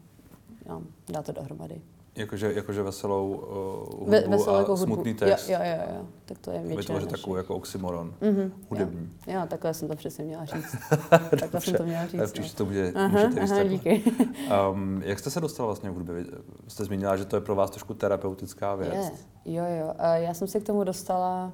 no, 0.69 0.83
dá 1.09 1.23
to 1.23 1.33
dohromady. 1.33 1.81
Jakože, 2.17 2.53
jakože 2.53 2.83
veselou 2.83 3.29
uh, 3.29 3.99
hudbu 3.99 4.11
Ve, 4.11 4.21
veselou 4.29 4.55
a 4.57 4.59
jako 4.59 4.77
hudbu. 4.77 4.95
smutný 4.95 5.15
text. 5.15 5.49
Jo, 5.49 5.59
jo, 5.63 5.71
jo, 5.77 5.95
jo. 5.99 6.07
Tak 6.25 6.39
to 6.39 6.51
je 6.51 6.59
většinou 6.59 6.77
Vytvořit 6.77 7.11
takovou 7.11 7.37
jako 7.37 7.55
oxymoron 7.57 8.15
Mhm, 8.21 8.53
hudební. 8.71 9.11
Jo. 9.27 9.35
jo, 9.41 9.47
takhle 9.49 9.75
jsem 9.75 9.89
to 9.89 9.97
přesně 9.97 10.25
měla 10.25 10.45
říct. 10.45 10.77
takhle 11.41 11.61
jsem 11.61 11.75
to 11.75 11.83
měla 11.85 12.07
říct. 12.07 12.33
Příště 12.33 12.57
to 12.57 12.65
bude, 12.65 12.93
Aha, 12.93 13.09
můžete 13.09 13.41
aha, 13.41 13.63
díky. 13.63 14.03
Um, 14.73 15.03
jak 15.05 15.19
jste 15.19 15.31
se 15.31 15.41
dostala 15.41 15.67
vlastně 15.67 15.91
k 15.91 15.93
hudbě? 15.93 16.25
Jste 16.69 16.85
zmínila, 16.85 17.17
že 17.17 17.25
to 17.25 17.37
je 17.37 17.41
pro 17.41 17.55
vás 17.55 17.71
trošku 17.71 17.95
terapeutická 17.95 18.75
věc. 18.75 19.13
Je, 19.45 19.55
jo, 19.55 19.65
jo. 19.81 19.95
A 19.99 20.17
já 20.17 20.35
jsem 20.35 20.49
se 20.49 20.61
k 20.61 20.67
tomu 20.67 20.85
dostala, 20.85 21.53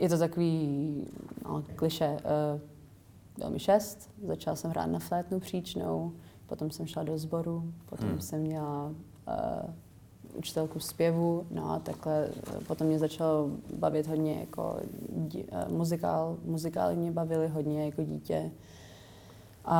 je 0.00 0.08
to 0.08 0.18
takový 0.18 1.04
no, 1.44 1.64
kliše, 1.76 2.16
uh, 2.54 2.60
bylo 3.38 3.50
mi 3.50 3.58
šest, 3.58 4.10
začala 4.26 4.56
jsem 4.56 4.70
hrát 4.70 4.86
na 4.86 4.98
flétnu 4.98 5.40
příčnou, 5.40 6.12
potom 6.46 6.70
jsem 6.70 6.86
šla 6.86 7.02
do 7.02 7.18
sboru, 7.18 7.72
potom 7.86 8.08
Hmm. 8.08 8.20
jsem 8.20 8.40
měla 8.40 8.84
uh, 8.86 8.92
učitelku 10.36 10.80
zpěvu, 10.80 11.46
no 11.50 11.70
a 11.70 11.78
takhle 11.78 12.28
eh, 12.28 12.64
potom 12.66 12.86
mě 12.86 12.98
začalo 12.98 13.50
bavit 13.76 14.06
hodně 14.06 14.40
jako 14.40 14.80
dí, 15.08 15.44
uh, 15.44 15.72
muzikál, 15.72 16.36
muzikály 16.44 16.96
mě 16.96 17.10
bavily 17.10 17.48
hodně 17.48 17.84
jako 17.84 18.02
dítě. 18.02 18.50
A, 19.64 19.76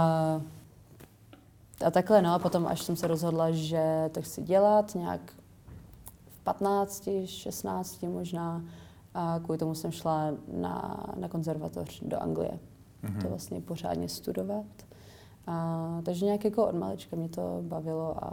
a 1.87 1.91
takhle, 1.91 2.23
no 2.23 2.35
a 2.35 2.39
potom 2.39 2.67
až 2.67 2.83
jsem 2.83 2.97
se 2.97 3.07
rozhodla, 3.07 3.51
že 3.51 4.11
to 4.13 4.23
chci 4.23 4.43
dělat 4.43 4.95
nějak 4.95 5.21
v 6.29 6.41
15, 6.45 7.09
16 7.25 8.03
možná, 8.03 8.63
a 9.15 9.41
kvůli 9.45 9.59
tomu 9.59 9.75
jsem 9.75 9.93
šla 9.93 10.31
na, 10.53 11.05
na 11.17 11.29
konzervatoř 11.29 12.01
do 12.03 12.23
Anglie. 12.23 12.59
Mhm. 13.03 13.21
To 13.21 13.29
vlastně 13.29 13.61
pořádně 13.61 14.09
studovat. 14.09 14.67
A, 15.47 16.01
takže 16.05 16.25
nějak 16.25 16.45
jako 16.45 16.67
od 16.67 16.75
malička 16.75 17.17
mě 17.17 17.29
to 17.29 17.59
bavilo 17.63 18.25
a 18.25 18.33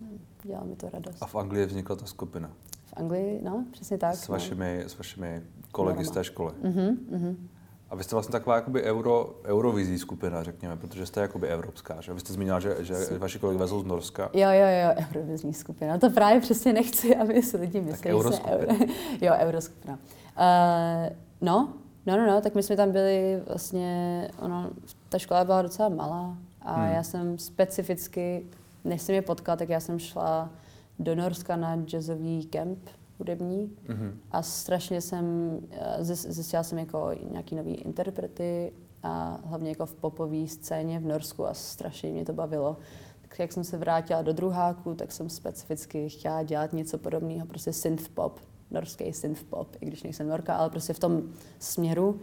hm, 0.00 0.18
dělá 0.42 0.64
mi 0.64 0.76
to 0.76 0.88
radost. 0.90 1.22
A 1.22 1.26
v 1.26 1.34
Anglii 1.34 1.66
vznikla 1.66 1.96
ta 1.96 2.06
skupina 2.06 2.50
V 2.86 2.94
Anglii, 2.96 3.40
no, 3.42 3.64
přesně 3.72 3.98
tak. 3.98 4.14
s, 4.14 4.28
vašimi, 4.28 4.84
s 4.86 4.98
vašimi 4.98 5.42
kolegy 5.72 6.04
z 6.04 6.10
té 6.10 6.24
školy. 6.24 6.52
No. 6.62 6.70
Mhm, 6.70 6.96
mhm. 7.10 7.48
A 7.90 7.94
vy 7.96 8.04
jste 8.04 8.14
vlastně 8.14 8.32
taková 8.32 8.56
jakoby 8.56 8.82
euro, 8.82 9.34
eurovizí 9.44 9.98
skupina, 9.98 10.42
řekněme, 10.42 10.76
protože 10.76 11.06
jste 11.06 11.20
jakoby 11.20 11.48
evropská, 11.48 12.00
že? 12.00 12.12
Vy 12.12 12.20
jste 12.20 12.32
zmínila, 12.32 12.60
že, 12.60 12.76
že 12.80 12.94
vaši 13.18 13.38
kolegové 13.38 13.68
jsou 13.68 13.80
z 13.80 13.84
Norska. 13.84 14.30
Jo, 14.34 14.48
jo, 14.50 14.66
jo, 14.82 15.04
eurovizní 15.10 15.54
skupina. 15.54 15.98
To 15.98 16.10
právě 16.10 16.40
přesně 16.40 16.72
nechci, 16.72 17.16
aby 17.16 17.42
si 17.42 17.56
lidi 17.56 17.80
mysleli, 17.80 18.18
že 18.18 18.36
jsem 18.36 18.44
euroskupina. 18.46 18.94
jo, 19.20 19.32
euroskupina. 19.38 19.98
Uh, 20.38 21.16
no, 21.40 21.72
no, 22.06 22.16
no, 22.16 22.26
no, 22.26 22.40
tak 22.40 22.54
my 22.54 22.62
jsme 22.62 22.76
tam 22.76 22.92
byli 22.92 23.42
vlastně, 23.48 24.28
ono, 24.38 24.70
ta 25.08 25.18
škola 25.18 25.44
byla 25.44 25.62
docela 25.62 25.88
malá 25.88 26.36
a 26.62 26.74
Hmm. 26.74 26.92
já 26.92 27.02
jsem 27.02 27.38
specificky, 27.38 28.46
než 28.84 29.02
jsem 29.02 29.14
je 29.14 29.22
potkala, 29.22 29.56
tak 29.56 29.68
já 29.68 29.80
jsem 29.80 29.98
šla 29.98 30.50
do 30.98 31.14
Norska 31.14 31.56
na 31.56 31.76
jazzový 31.76 32.44
kemp 32.46 32.78
hudební 33.18 33.70
Mhm. 33.88 34.18
a 34.30 34.42
strašně 34.42 35.00
jsem, 35.00 35.58
eh, 35.70 35.98
zjis- 36.04 36.30
zjistila 36.30 36.62
jsem 36.62 36.78
jako 36.78 37.10
nějaký 37.30 37.54
nový 37.54 37.74
interprety 37.74 38.72
a 39.02 39.40
hlavně 39.44 39.68
jako 39.70 39.86
v 39.86 39.94
popové 39.94 40.46
scéně 40.48 40.98
v 41.00 41.04
Norsku 41.06 41.46
a 41.46 41.54
strašně 41.54 42.10
mě 42.10 42.24
to 42.24 42.32
bavilo. 42.32 42.76
Tak 43.22 43.38
jak 43.38 43.52
jsem 43.52 43.64
se 43.64 43.78
vrátila 43.78 44.22
do 44.22 44.32
druháku, 44.32 44.94
tak 44.94 45.12
jsem 45.12 45.28
specificky 45.30 46.08
chtěla 46.08 46.42
dělat 46.42 46.72
něco 46.72 46.98
podobného, 46.98 47.46
prostě 47.46 47.72
synth 47.72 48.08
pop, 48.08 48.40
norský 48.70 49.12
synth 49.12 49.42
pop, 49.44 49.76
i 49.80 49.86
když 49.86 50.02
nejsem 50.02 50.28
norka, 50.28 50.54
ale 50.56 50.70
prostě 50.70 50.92
v 50.92 50.98
tom 50.98 51.22
směru. 51.58 52.20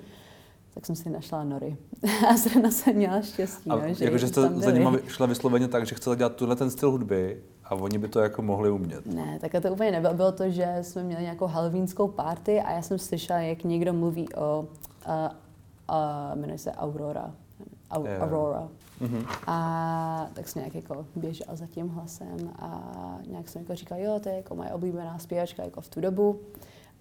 Tak 0.74 0.86
jsem 0.86 0.96
si 0.96 1.10
našla 1.10 1.44
Nory. 1.44 1.78
A 2.30 2.38
zrovna 2.38 2.72
jsem 2.72 2.96
měla 2.96 3.22
štěstí, 3.22 3.70
A 3.70 3.76
no, 3.76 3.94
že 3.94 4.06
jakože 4.06 4.28
jste 4.28 4.42
tam 4.42 4.62
za 4.62 4.72
nima 4.72 4.94
šla 5.08 5.26
vysloveně 5.26 5.68
tak, 5.68 5.86
že 5.86 5.96
chcete 5.96 6.16
dělat 6.16 6.36
tuhle 6.36 6.56
ten 6.56 6.72
styl 6.72 6.92
hudby 6.92 7.44
a 7.66 7.76
oni 7.76 7.98
by 7.98 8.08
to 8.08 8.20
jako 8.20 8.42
mohli 8.42 8.70
umět. 8.70 9.06
Ne, 9.06 9.40
takhle 9.42 9.62
to 9.62 9.72
úplně 9.72 9.92
nebylo. 9.92 10.14
Bylo 10.14 10.32
to, 10.32 10.50
že 10.50 10.78
jsme 10.82 11.04
měli 11.04 11.22
nějakou 11.22 11.48
halloweenskou 11.48 12.08
party 12.08 12.62
a 12.62 12.72
já 12.72 12.82
jsem 12.82 13.00
slyšela, 13.00 13.40
jak 13.40 13.64
někdo 13.64 13.94
mluví 13.94 14.34
o, 14.34 14.60
uh, 14.60 15.14
uh, 15.90 16.40
jmenuje 16.40 16.58
se 16.58 16.72
Aurora. 16.72 17.32
Au, 17.92 18.06
Jo. 18.06 18.20
Aurora. 18.20 18.68
Mhm. 19.00 19.26
A 19.48 20.28
tak 20.34 20.48
jsem 20.48 20.62
nějak 20.62 20.76
jako 20.76 21.06
běžela 21.16 21.56
za 21.56 21.68
tím 21.68 21.88
hlasem 21.90 22.52
a 22.60 23.20
nějak 23.28 23.50
jsem 23.50 23.62
jako 23.62 23.76
říkala, 23.76 24.02
jo, 24.02 24.20
to 24.24 24.30
je 24.30 24.36
jako 24.36 24.56
moje 24.56 24.72
oblíbená 24.72 25.20
zpěvačka 25.20 25.64
jako 25.64 25.82
v 25.82 25.90
tu 25.90 26.02
dobu. 26.02 26.40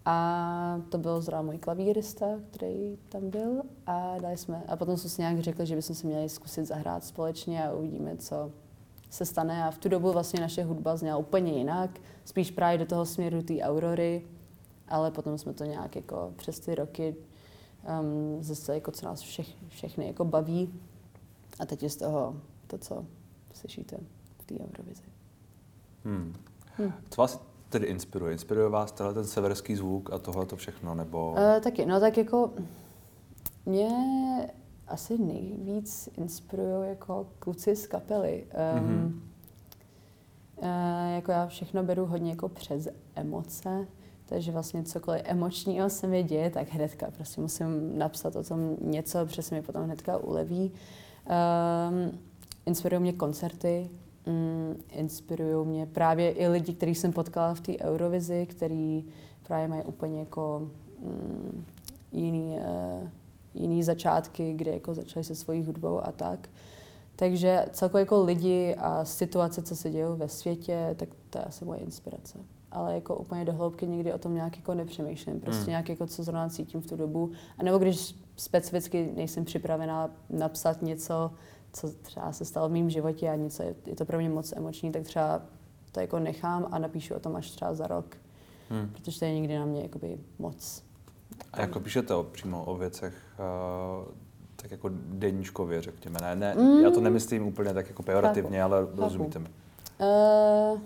A 0.05 0.81
to 0.89 0.99
byl 0.99 1.21
zrovna 1.21 1.43
můj 1.43 1.59
klavírista, 1.59 2.27
který 2.51 2.99
tam 3.09 3.31
byl 3.31 3.63
a 3.87 4.19
dali 4.19 4.37
jsme, 4.37 4.63
a 4.69 4.77
potom 4.77 4.97
jsme 4.97 5.11
si 5.11 5.23
nějak 5.23 5.41
řekli, 5.41 5.67
že 5.67 5.77
bychom 5.77 5.97
se 5.97 6.07
měli 6.07 6.29
zkusit 6.29 6.67
zahrát 6.67 7.05
společně 7.05 7.69
a 7.69 7.73
uvidíme, 7.73 8.17
co 8.17 8.51
se 9.11 9.27
stane. 9.27 9.65
A 9.65 9.71
v 9.71 9.79
tu 9.79 9.89
dobu 9.89 10.13
vlastně 10.13 10.41
naše 10.41 10.65
hudba 10.65 10.97
zněla 10.97 11.17
úplně 11.17 11.53
jinak, 11.53 12.01
spíš 12.25 12.51
právě 12.51 12.79
do 12.79 12.87
toho 12.87 13.07
směru 13.07 13.43
té 13.43 13.61
aurory, 13.61 14.27
ale 14.89 15.11
potom 15.11 15.39
jsme 15.39 15.53
to 15.53 15.65
nějak 15.65 15.97
jako 15.97 16.33
přes 16.37 16.61
ty 16.61 16.75
roky 16.75 17.17
um, 18.01 18.43
zase 18.43 18.75
jako 18.75 18.91
co 18.91 19.07
nás 19.07 19.21
všech, 19.21 19.49
všechny 19.69 20.07
jako 20.07 20.25
baví. 20.25 20.75
A 21.61 21.67
teď 21.67 21.83
je 21.83 21.91
z 21.91 21.97
toho 21.97 22.37
to, 22.67 22.79
co 22.79 23.05
slyšíte 23.55 23.97
v 24.39 24.47
té 24.47 24.55
Eurovizi. 24.55 25.03
Hmm. 26.05 26.35
Hm. 26.79 26.93
Co 27.11 27.21
vás 27.21 27.48
tedy 27.69 27.87
inspiruje? 27.87 28.33
Inspiruje 28.33 28.69
vás 28.69 28.93
tenhle 28.93 29.15
ten 29.15 29.25
severský 29.25 29.77
zvuk 29.77 30.13
a 30.13 30.19
tohle 30.19 30.47
to 30.47 30.57
všechno, 30.57 30.95
nebo... 30.95 31.31
Uh, 31.33 31.61
taky, 31.63 31.87
no 31.87 32.01
tak 32.01 32.17
jako 32.17 32.51
mě 33.67 33.89
asi 34.87 35.19
nejvíc 35.19 36.09
inspirují 36.17 36.89
jako 36.89 37.27
kluci 37.39 37.77
z 37.77 37.87
kapely. 37.87 38.47
Um, 38.77 38.83
Mhm. 38.85 38.99
mm-hmm. 38.99 39.21
uh, 41.09 41.15
jako 41.15 41.33
já 41.33 41.47
všechno 41.47 41.83
beru 41.83 42.07
hodně 42.07 42.31
jako 42.31 42.49
přes 42.49 42.89
emoce, 43.15 43.87
takže 44.27 44.53
vlastně 44.53 44.83
cokoliv 44.83 45.23
emočního 45.25 45.91
se 45.91 46.07
mi 46.07 46.23
děje, 46.23 46.51
tak 46.51 46.69
hnedka 46.69 47.11
prostě 47.11 47.41
musím 47.41 47.99
napsat 47.99 48.37
o 48.37 48.43
tom 48.43 48.77
něco, 48.81 49.27
protože 49.27 49.43
se 49.43 49.55
mi 49.55 49.63
potom 49.63 49.85
hnedka 49.85 50.19
uleví. 50.19 50.73
Um, 51.91 52.19
inspirují 52.67 53.01
mě 53.03 53.13
koncerty, 53.13 53.91
mm, 54.29 54.83
inspirují 54.91 55.67
mě 55.67 55.87
právě 55.87 56.31
i 56.31 56.49
lidi, 56.49 56.75
který 56.75 56.95
jsem 56.95 57.13
potkala 57.13 57.55
v 57.55 57.61
té 57.61 57.79
Eurovizi, 57.79 58.47
který 58.47 59.05
právě 59.43 59.69
mají 59.69 59.83
úplně 59.83 60.19
jako 60.21 60.71
mm, 61.03 61.65
jiný, 62.13 62.59
uh, 62.59 63.09
jiný 63.55 63.83
začátky, 63.83 64.53
kde 64.53 64.71
jako 64.73 64.95
začali 64.95 65.25
se 65.25 65.35
svojí 65.35 65.63
hudbou 65.65 66.01
a 66.05 66.13
tak. 66.13 66.49
Takže 67.17 67.67
celkově 67.73 68.03
jako 68.03 68.25
lidi 68.25 68.75
a 68.79 69.05
situace, 69.05 69.63
co 69.63 69.77
se 69.77 69.91
dějí 69.91 70.05
ve 70.17 70.29
světě, 70.29 70.95
tak 70.99 71.09
to 71.31 71.39
je 71.39 71.45
asi 71.45 71.65
moje 71.65 71.81
inspirace. 71.81 72.39
Ale 72.71 72.95
jako 72.95 73.17
úplně 73.17 73.45
do 73.45 73.53
hloubky 73.53 73.87
nikdy 73.87 74.13
o 74.13 74.19
tom 74.19 74.35
nějak 74.35 74.57
jako 74.57 74.75
nepřemýšlím. 74.75 75.41
Prostě 75.41 75.63
Hmm. 75.63 75.71
nějak 75.71 75.89
jako 75.89 76.07
co 76.07 76.23
zrovna 76.23 76.49
cítím 76.49 76.81
v 76.81 76.87
tu 76.87 76.97
dobu. 76.97 77.31
A 77.59 77.63
nebo 77.63 77.79
když 77.79 78.17
specificky 78.37 79.13
nejsem 79.17 79.45
připravená 79.45 80.11
napsat 80.31 80.83
něco, 80.83 81.31
co 81.73 81.91
třeba 82.03 82.33
se 82.33 82.45
stalo 82.45 82.69
v 82.69 82.73
mém 82.73 82.91
životě 82.91 83.29
a 83.29 83.35
něco 83.35 83.63
je, 83.63 83.75
je 83.87 83.97
to 83.97 84.05
pro 84.05 84.19
mě 84.19 84.29
moc 84.29 84.53
emoční, 84.53 84.93
tak 84.93 85.03
třeba 85.03 85.43
to 85.93 86.01
jako 86.01 86.19
nechám 86.19 86.69
a 86.71 86.79
napíšu 86.79 87.15
o 87.15 87.21
tom 87.21 87.37
až 87.37 87.51
třeba 87.51 87.75
za 87.75 87.87
rok. 87.87 88.17
Hmm. 88.71 88.91
Protože 88.93 89.19
to 89.19 89.25
je 89.25 89.35
někdy 89.35 89.59
na 89.59 89.65
mě 89.65 89.83
jakoby 89.83 90.19
moc. 90.39 90.83
A 91.53 91.61
jako 91.61 91.81
píšete 91.81 92.15
o, 92.15 92.23
přímo 92.25 92.65
o 92.65 92.77
věcech 92.77 93.15
uh, 93.39 94.13
tak 94.57 94.71
jako 94.71 94.91
deníčkově, 94.95 95.83
řekněme. 95.83 96.19
Ne, 96.23 96.37
ne, 96.37 96.55
Mm. 96.55 96.81
já 96.85 96.91
to 96.91 97.01
nemyslím 97.01 97.47
úplně 97.47 97.75
tak 97.75 97.89
jako 97.89 98.03
pejorativně, 98.03 98.63
ale 98.63 98.87
chápu. 98.87 99.01
rozumíte 99.01 99.39
mi. 99.39 99.49
Uh, 100.01 100.81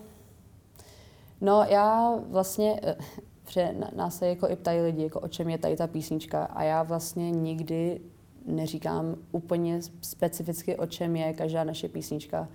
no 1.41 1.65
já 1.69 2.15
vlastně, 2.31 2.81
eh, 2.83 2.97
protože 3.45 3.75
nás 3.97 4.19
se 4.19 4.27
jako 4.27 4.49
i 4.49 4.57
ptají 4.57 4.81
lidi, 4.81 5.03
jako 5.03 5.21
o 5.21 5.29
čem 5.29 5.49
je 5.49 5.59
tady 5.59 5.77
ta 5.77 5.87
písnička 5.87 6.45
a 6.45 6.63
já 6.63 6.83
vlastně 6.83 7.31
nikdy 7.31 8.01
neříkám 8.47 9.17
úplně 9.33 9.81
specificky, 10.01 10.77
o 10.77 10.87
čem 10.87 11.17
je 11.17 11.33
každá 11.33 11.65
naše 11.65 11.89
písnička, 11.89 12.49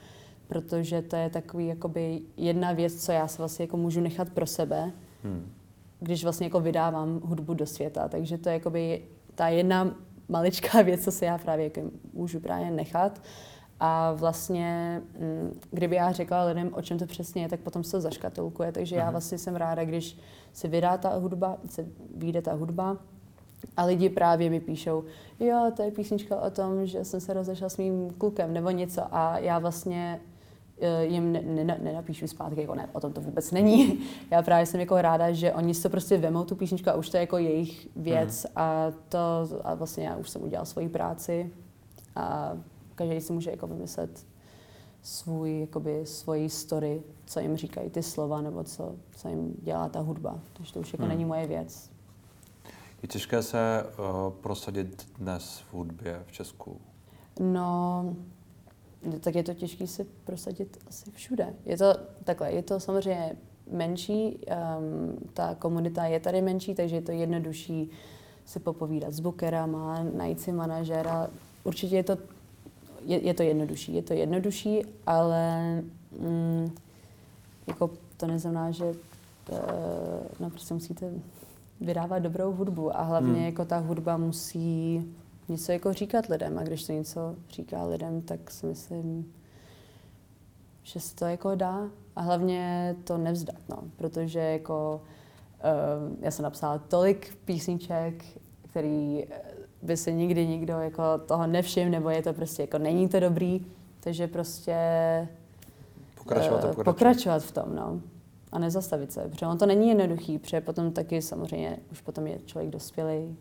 protože 0.48 1.02
to 1.02 1.16
je 1.16 1.30
takový 1.30 1.68
jakoby 1.68 2.22
jedna 2.38 2.72
věc, 2.72 3.06
co 3.06 3.12
já 3.12 3.28
se 3.28 3.38
vlastně 3.38 3.64
jako 3.64 3.78
můžu 3.78 4.02
nechat 4.02 4.30
pro 4.30 4.46
sebe, 4.46 4.92
Hmm. 5.24 5.52
když 6.00 6.24
vlastně 6.24 6.46
jako 6.46 6.60
vydávám 6.60 7.22
hudbu 7.24 7.54
do 7.54 7.66
světa. 7.66 8.08
Takže 8.08 8.38
to 8.38 8.50
je 8.50 8.54
jakoby 8.54 9.04
ta 9.36 9.48
jedna 9.48 9.96
maličká 10.30 10.82
věc, 10.88 11.04
co 11.04 11.12
si 11.12 11.26
já 11.26 11.38
právě 11.38 11.64
jako 11.64 11.82
můžu 12.14 12.40
právě 12.40 12.72
nechat. 12.72 13.22
A 13.80 14.14
vlastně, 14.14 15.02
mm, 15.20 15.60
kdyby 15.72 15.96
já 15.96 16.12
řekla 16.12 16.44
lidem, 16.46 16.70
o 16.74 16.82
čem 16.82 17.00
to 17.00 17.06
přesně 17.06 17.42
je, 17.42 17.50
tak 17.50 17.60
potom 17.60 17.84
se 17.84 17.92
to 17.92 18.02
zaškatulkuje. 18.02 18.72
Takže 18.72 18.96
já 18.96 19.12
vlastně 19.12 19.38
jsem 19.38 19.56
ráda, 19.56 19.86
když 19.86 20.18
se 20.54 20.68
vydá 20.68 20.98
ta 20.98 21.18
hudba, 21.18 21.58
se 21.70 21.86
vyjde 22.16 22.42
ta 22.42 22.54
hudba 22.54 22.98
a 23.78 23.86
lidi 23.86 24.10
právě 24.10 24.50
mi 24.50 24.60
píšou, 24.60 25.04
jo, 25.40 25.72
to 25.76 25.84
je 25.84 25.92
písnička 25.92 26.42
o 26.42 26.50
tom, 26.50 26.86
že 26.86 27.06
jsem 27.06 27.20
se 27.20 27.34
rozešla 27.34 27.70
s 27.70 27.78
mým 27.78 28.10
klukem 28.18 28.54
nebo 28.54 28.70
něco 28.70 29.02
a 29.12 29.40
já 29.40 29.60
vlastně 29.60 30.22
eh, 30.82 31.06
jim 31.06 31.32
ne, 31.32 31.42
ne, 31.42 31.80
nenapíšu 31.82 32.28
zpátky, 32.28 32.62
jako 32.62 32.76
ne, 32.76 32.90
o 32.94 33.00
tom 33.00 33.14
to 33.14 33.22
vůbec 33.22 33.52
není. 33.52 34.00
Já 34.32 34.42
právě 34.42 34.66
jsem 34.66 34.80
jako 34.80 35.02
ráda, 35.02 35.32
že 35.32 35.54
oni 35.54 35.74
si 35.74 35.84
to 35.84 35.90
prostě 35.90 36.18
vemou 36.18 36.44
tu 36.44 36.56
písničku 36.56 36.90
a 36.90 36.96
už 36.96 37.10
to 37.10 37.18
je 37.18 37.22
jako 37.22 37.38
jejich 37.38 37.88
věc 37.96 38.44
mm. 38.44 38.52
a 38.56 38.92
to 39.10 39.20
a 39.64 39.76
vlastně 39.76 40.08
já 40.08 40.16
už 40.16 40.30
jsem 40.30 40.44
udělal 40.44 40.66
svoji 40.66 40.90
práci 40.90 41.52
a 42.16 42.58
každý 42.96 43.22
si 43.22 43.34
může 43.34 43.52
jako 43.52 43.68
vymyslet 43.68 44.26
svůj, 45.02 45.60
jakoby, 45.60 46.06
svoji 46.06 46.50
story, 46.50 47.04
co 47.26 47.40
jim 47.40 47.58
říkají 47.58 47.90
ty 47.90 48.04
slova, 48.04 48.42
nebo 48.42 48.64
co, 48.64 48.96
co 49.16 49.28
jim 49.28 49.56
dělá 49.62 49.90
ta 49.90 50.00
hudba. 50.00 50.40
Takže 50.54 50.74
to 50.74 50.80
už 50.80 50.94
jako 50.94 51.04
hmm. 51.04 51.12
není 51.12 51.26
moje 51.26 51.48
věc. 51.48 51.97
Je 53.02 53.08
těžké 53.08 53.42
se 53.42 53.84
uh, 53.84 54.34
prosadit 54.34 55.08
dnes 55.20 55.60
v 55.70 55.74
hudbě 55.74 56.24
v 56.28 56.32
Česku? 56.32 56.82
No, 57.40 58.16
tak 59.20 59.36
je 59.36 59.44
to 59.44 59.54
těžké 59.54 59.88
se 59.88 60.06
prosadit 60.24 60.78
asi 60.88 61.12
všude. 61.12 61.54
Je 61.66 61.78
to 61.78 61.94
takhle, 62.24 62.52
je 62.52 62.64
to 62.64 62.80
samozřejmě 62.80 63.36
menší, 63.72 64.38
um, 64.38 65.18
ta 65.34 65.56
komunita 65.56 66.06
je 66.06 66.20
tady 66.20 66.42
menší, 66.42 66.76
takže 66.76 66.96
je 66.96 67.02
to 67.02 67.12
jednodušší 67.12 67.90
si 68.46 68.60
popovídat 68.60 69.14
s 69.14 69.20
bookerama, 69.20 70.04
najít 70.14 70.42
si 70.42 70.52
manažera. 70.52 71.28
Určitě 71.64 71.96
je 71.96 72.04
to 72.04 72.18
je, 73.08 73.26
je 73.28 73.34
to 73.34 73.44
jednodušší. 73.44 73.96
Je 73.96 74.02
to 74.02 74.14
jednodušší, 74.14 74.82
ale 75.06 75.62
mm, 76.20 76.76
jako 77.68 77.90
to 78.18 78.28
neznamená, 78.28 78.72
že 78.72 78.86
eh, 79.52 79.60
no 80.40 80.50
prostě 80.50 80.74
musíte 80.74 81.12
vydávat 81.82 82.20
dobrou 82.20 82.54
hudbu 82.54 82.98
a 82.98 83.02
hlavně 83.02 83.34
hmm. 83.34 83.46
jako 83.46 83.66
ta 83.66 83.78
hudba 83.78 84.18
musí 84.18 85.06
něco 85.50 85.72
jako 85.72 85.94
říkat 85.94 86.26
lidem 86.26 86.58
a 86.58 86.64
když 86.64 86.88
to 86.88 86.94
něco 86.94 87.36
říká 87.50 87.84
lidem, 87.84 88.22
tak 88.22 88.52
si 88.52 88.66
myslím, 88.66 89.34
že 90.84 91.00
se 91.00 91.16
to 91.16 91.26
jako 91.26 91.56
dá 91.56 91.90
a 92.16 92.22
hlavně 92.22 92.96
to 93.04 93.18
nevzdat, 93.18 93.62
no, 93.70 93.78
protože 93.96 94.40
jako 94.40 95.02
uh, 96.12 96.18
já 96.22 96.32
jsem 96.32 96.44
napsala 96.44 96.78
tolik 96.78 97.38
písniček, 97.46 98.24
který 98.70 99.26
by 99.82 99.98
si 99.98 100.14
nikdy 100.14 100.48
nikdo 100.48 100.74
jako 100.74 101.04
toho 101.26 101.48
nevšiml, 101.48 101.92
nebo 101.92 102.10
je 102.10 102.22
to 102.22 102.34
prostě 102.34 102.64
jako 102.64 102.78
není 102.78 103.10
to 103.10 103.20
dobrý, 103.20 103.66
takže 104.00 104.28
prostě 104.28 104.78
pokračovat, 106.16 106.56
uh, 106.56 106.62
pokračovat. 106.62 106.84
pokračovat 106.84 107.44
v 107.44 107.52
tom, 107.52 107.76
no. 107.76 108.02
A 108.52 108.60
nezastavit 108.60 109.12
se, 109.12 109.30
protože 109.30 109.48
on 109.48 109.58
to 109.58 109.66
není 109.66 109.90
jednoduchý, 109.90 110.40
protože 110.40 110.62
potom 110.62 110.92
taky 110.92 111.22
samozřejmě, 111.22 111.80
už 111.92 112.02
potom 112.02 112.28
je 112.28 112.40
člověk 112.46 112.72
dospělý, 112.72 113.38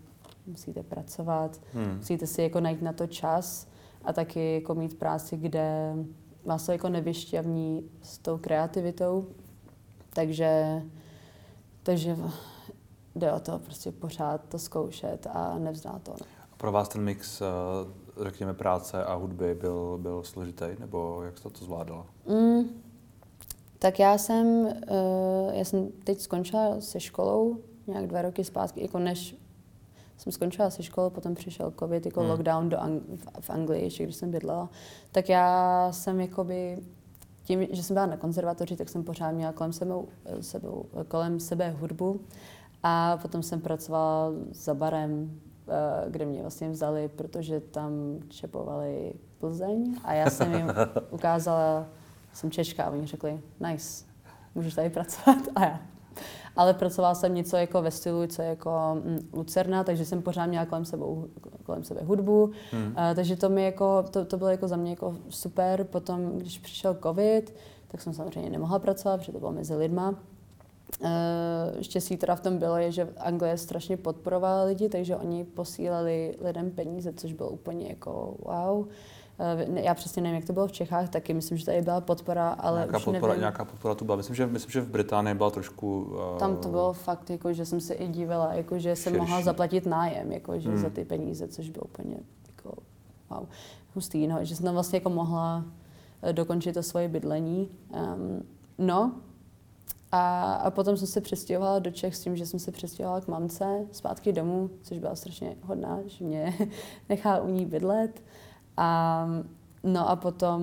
musíte 0.46 0.82
pracovat, 0.82 1.60
hmm. 1.72 1.96
musíte 1.96 2.26
si 2.26 2.42
jako 2.42 2.60
najít 2.60 2.82
na 2.82 2.92
to 2.92 3.06
čas 3.06 3.68
a 4.04 4.12
taky 4.12 4.54
jako 4.54 4.74
mít 4.74 4.98
práci, 4.98 5.36
kde 5.36 5.94
vás 6.44 6.66
to 6.66 6.72
jako 6.72 6.88
nevyšťavní 6.88 7.90
s 8.02 8.18
tou 8.18 8.38
kreativitou, 8.38 9.26
takže, 10.12 10.82
takže 11.82 12.16
jde 13.14 13.32
o 13.32 13.40
to 13.40 13.58
prostě 13.58 13.92
pořád 13.92 14.40
to 14.48 14.58
zkoušet 14.58 15.26
a 15.32 15.58
nevzdát 15.58 16.02
to. 16.02 16.10
No. 16.10 16.26
Pro 16.56 16.72
vás 16.72 16.88
ten 16.88 17.02
mix, 17.02 17.42
eh, 17.42 17.44
řekněme, 18.24 18.54
práce 18.54 19.04
a 19.04 19.14
hudby 19.14 19.54
byl, 19.54 19.98
byl 20.02 20.22
složitý, 20.22 20.64
nebo 20.78 21.22
jak 21.22 21.38
jste 21.38 21.50
to 21.50 21.64
zvládala? 21.64 22.06
Mm, 22.28 22.64
tak 23.78 23.98
já 23.98 24.18
jsem, 24.18 24.46
uh, 24.46 25.52
já 25.52 25.64
jsem 25.64 25.88
teď 26.04 26.20
skončila 26.20 26.80
se 26.80 27.00
školou 27.00 27.56
nějak 27.86 28.06
dva 28.06 28.22
roky 28.22 28.44
zpátky, 28.44 28.82
jako 28.82 28.98
než 28.98 29.36
jsem 30.16 30.32
skončila 30.32 30.70
se 30.70 30.82
školou, 30.82 31.10
potom 31.10 31.34
přišel 31.34 31.72
covid, 31.78 32.06
jako 32.06 32.20
hmm. 32.20 32.30
lockdown 32.30 32.68
do 32.68 32.76
Ang- 32.76 33.02
v 33.40 33.50
Anglii, 33.50 33.84
ještě 33.84 34.04
když 34.04 34.16
jsem 34.16 34.30
bydlela, 34.30 34.68
tak 35.12 35.28
já 35.28 35.88
jsem 35.92 36.20
jakoby 36.20 36.78
tím, 37.42 37.66
že 37.70 37.82
jsem 37.82 37.94
byla 37.94 38.06
na 38.06 38.16
konzervatoři, 38.16 38.76
tak 38.76 38.88
jsem 38.88 39.04
pořád 39.04 39.30
měla 39.30 39.52
kolem 39.52 39.72
sebe, 39.72 39.94
sebou, 40.40 40.86
kolem 41.08 41.40
sebe 41.40 41.70
hudbu 41.70 42.20
a 42.82 43.16
potom 43.22 43.42
jsem 43.42 43.60
pracovala 43.60 44.30
za 44.50 44.74
barem, 44.74 45.40
eh, 45.68 46.10
kde 46.10 46.24
mě 46.24 46.40
vlastně 46.40 46.70
vzali, 46.70 47.08
protože 47.08 47.60
tam 47.60 47.92
čepovali 48.28 49.14
Plzeň 49.38 49.96
a 50.04 50.12
já 50.12 50.30
jsem 50.30 50.54
jim 50.54 50.72
ukázala, 51.10 51.86
jsem 52.36 52.50
Češka 52.50 52.84
a 52.84 52.90
oni 52.90 53.06
řekli, 53.06 53.40
nice, 53.60 54.04
můžeš 54.54 54.74
tady 54.74 54.90
pracovat 54.90 55.38
a 55.54 55.64
já. 55.64 55.80
Ale 56.56 56.74
pracovala 56.74 57.14
jsem 57.14 57.34
něco 57.34 57.56
jako 57.56 57.82
ve 57.82 57.90
stylu, 57.90 58.26
co 58.26 58.42
je 58.42 58.48
jako 58.48 58.70
mm, 59.04 59.28
Lucerna, 59.32 59.84
takže 59.84 60.04
jsem 60.04 60.22
pořád 60.22 60.46
měla 60.46 60.66
kolem 60.66 60.84
sebe, 60.84 61.04
kolem 61.62 61.84
sebe 61.84 62.00
hudbu, 62.04 62.50
hmm. 62.72 62.86
uh, 62.86 63.14
takže 63.14 63.36
to 63.36 63.48
mi 63.48 63.64
jako, 63.64 64.04
to, 64.10 64.24
to 64.24 64.36
bylo 64.36 64.50
jako 64.50 64.68
za 64.68 64.76
mě 64.76 64.90
jako 64.90 65.16
super. 65.28 65.84
Potom, 65.84 66.38
když 66.38 66.58
přišel 66.58 66.98
covid, 67.02 67.54
tak 67.88 68.00
jsem 68.00 68.12
samozřejmě 68.12 68.50
nemohla 68.50 68.78
pracovat, 68.78 69.16
protože 69.16 69.32
to 69.32 69.38
bylo 69.38 69.52
mezi 69.52 69.74
lidma. 69.74 70.14
Uh, 71.00 71.80
štěstí 71.80 72.16
teda 72.16 72.36
v 72.36 72.40
tom 72.40 72.58
bylo, 72.58 72.76
je, 72.76 72.92
že 72.92 73.08
Anglie 73.16 73.58
strašně 73.58 73.96
podporovala 73.96 74.64
lidi, 74.64 74.88
takže 74.88 75.16
oni 75.16 75.44
posílali 75.44 76.34
lidem 76.40 76.70
peníze, 76.70 77.12
což 77.12 77.32
bylo 77.32 77.50
úplně 77.50 77.88
jako 77.88 78.34
wow. 78.38 78.86
Uh, 79.38 79.78
já 79.78 79.94
přesně 79.94 80.22
nevím, 80.22 80.36
jak 80.36 80.44
to 80.44 80.52
bylo 80.52 80.66
v 80.66 80.72
Čechách, 80.72 81.08
taky 81.08 81.34
myslím, 81.34 81.58
že 81.58 81.66
tady 81.66 81.82
byla 81.82 82.00
podpora, 82.00 82.48
ale 82.48 82.78
nějaká 82.78 82.96
už 82.96 83.04
podpora, 83.04 83.28
nevím. 83.28 83.40
Nějaká 83.40 83.64
podpora 83.64 83.94
tu 83.94 84.04
byla. 84.04 84.16
Myslím, 84.16 84.36
že, 84.36 84.46
myslím, 84.46 84.70
že 84.70 84.80
v 84.80 84.88
Británii 84.88 85.34
byla 85.34 85.50
trošku... 85.50 86.02
Uh, 86.02 86.38
Tam 86.38 86.56
to 86.56 86.68
bylo 86.68 86.92
fakt, 86.92 87.30
jako, 87.30 87.52
že 87.52 87.66
jsem 87.66 87.80
se 87.80 87.94
i 87.94 88.08
dívala, 88.08 88.52
jako, 88.52 88.78
že 88.78 88.96
jsem 88.96 89.16
mohla 89.16 89.42
zaplatit 89.42 89.86
nájem 89.86 90.32
jako, 90.32 90.58
že 90.58 90.68
hmm. 90.68 90.78
za 90.78 90.90
ty 90.90 91.04
peníze, 91.04 91.48
což 91.48 91.70
bylo 91.70 91.84
úplně 91.84 92.16
jako, 92.46 92.76
wow, 93.30 93.46
hustý. 93.94 94.26
No, 94.26 94.44
že 94.44 94.56
jsem 94.56 94.64
tam 94.64 94.74
vlastně 94.74 94.96
jako 94.96 95.10
mohla 95.10 95.64
dokončit 96.32 96.72
to 96.72 96.82
svoje 96.82 97.08
bydlení. 97.08 97.68
Um, 97.94 98.42
no, 98.78 99.12
a, 100.12 100.54
a 100.54 100.70
potom 100.70 100.96
jsem 100.96 101.06
se 101.06 101.20
přestěhovala 101.20 101.78
do 101.78 101.90
Čech 101.90 102.16
s 102.16 102.20
tím, 102.20 102.36
že 102.36 102.46
jsem 102.46 102.60
se 102.60 102.72
přestěhovala 102.72 103.20
k 103.20 103.28
mamce 103.28 103.86
zpátky 103.92 104.32
domů, 104.32 104.70
což 104.82 104.98
byla 104.98 105.16
strašně 105.16 105.56
hodná, 105.62 105.98
že 106.06 106.24
mě 106.24 106.54
nechá 107.08 107.40
u 107.40 107.48
ní 107.48 107.66
bydlet. 107.66 108.22
A, 108.76 109.28
no 109.84 110.10
a 110.10 110.16
potom 110.16 110.62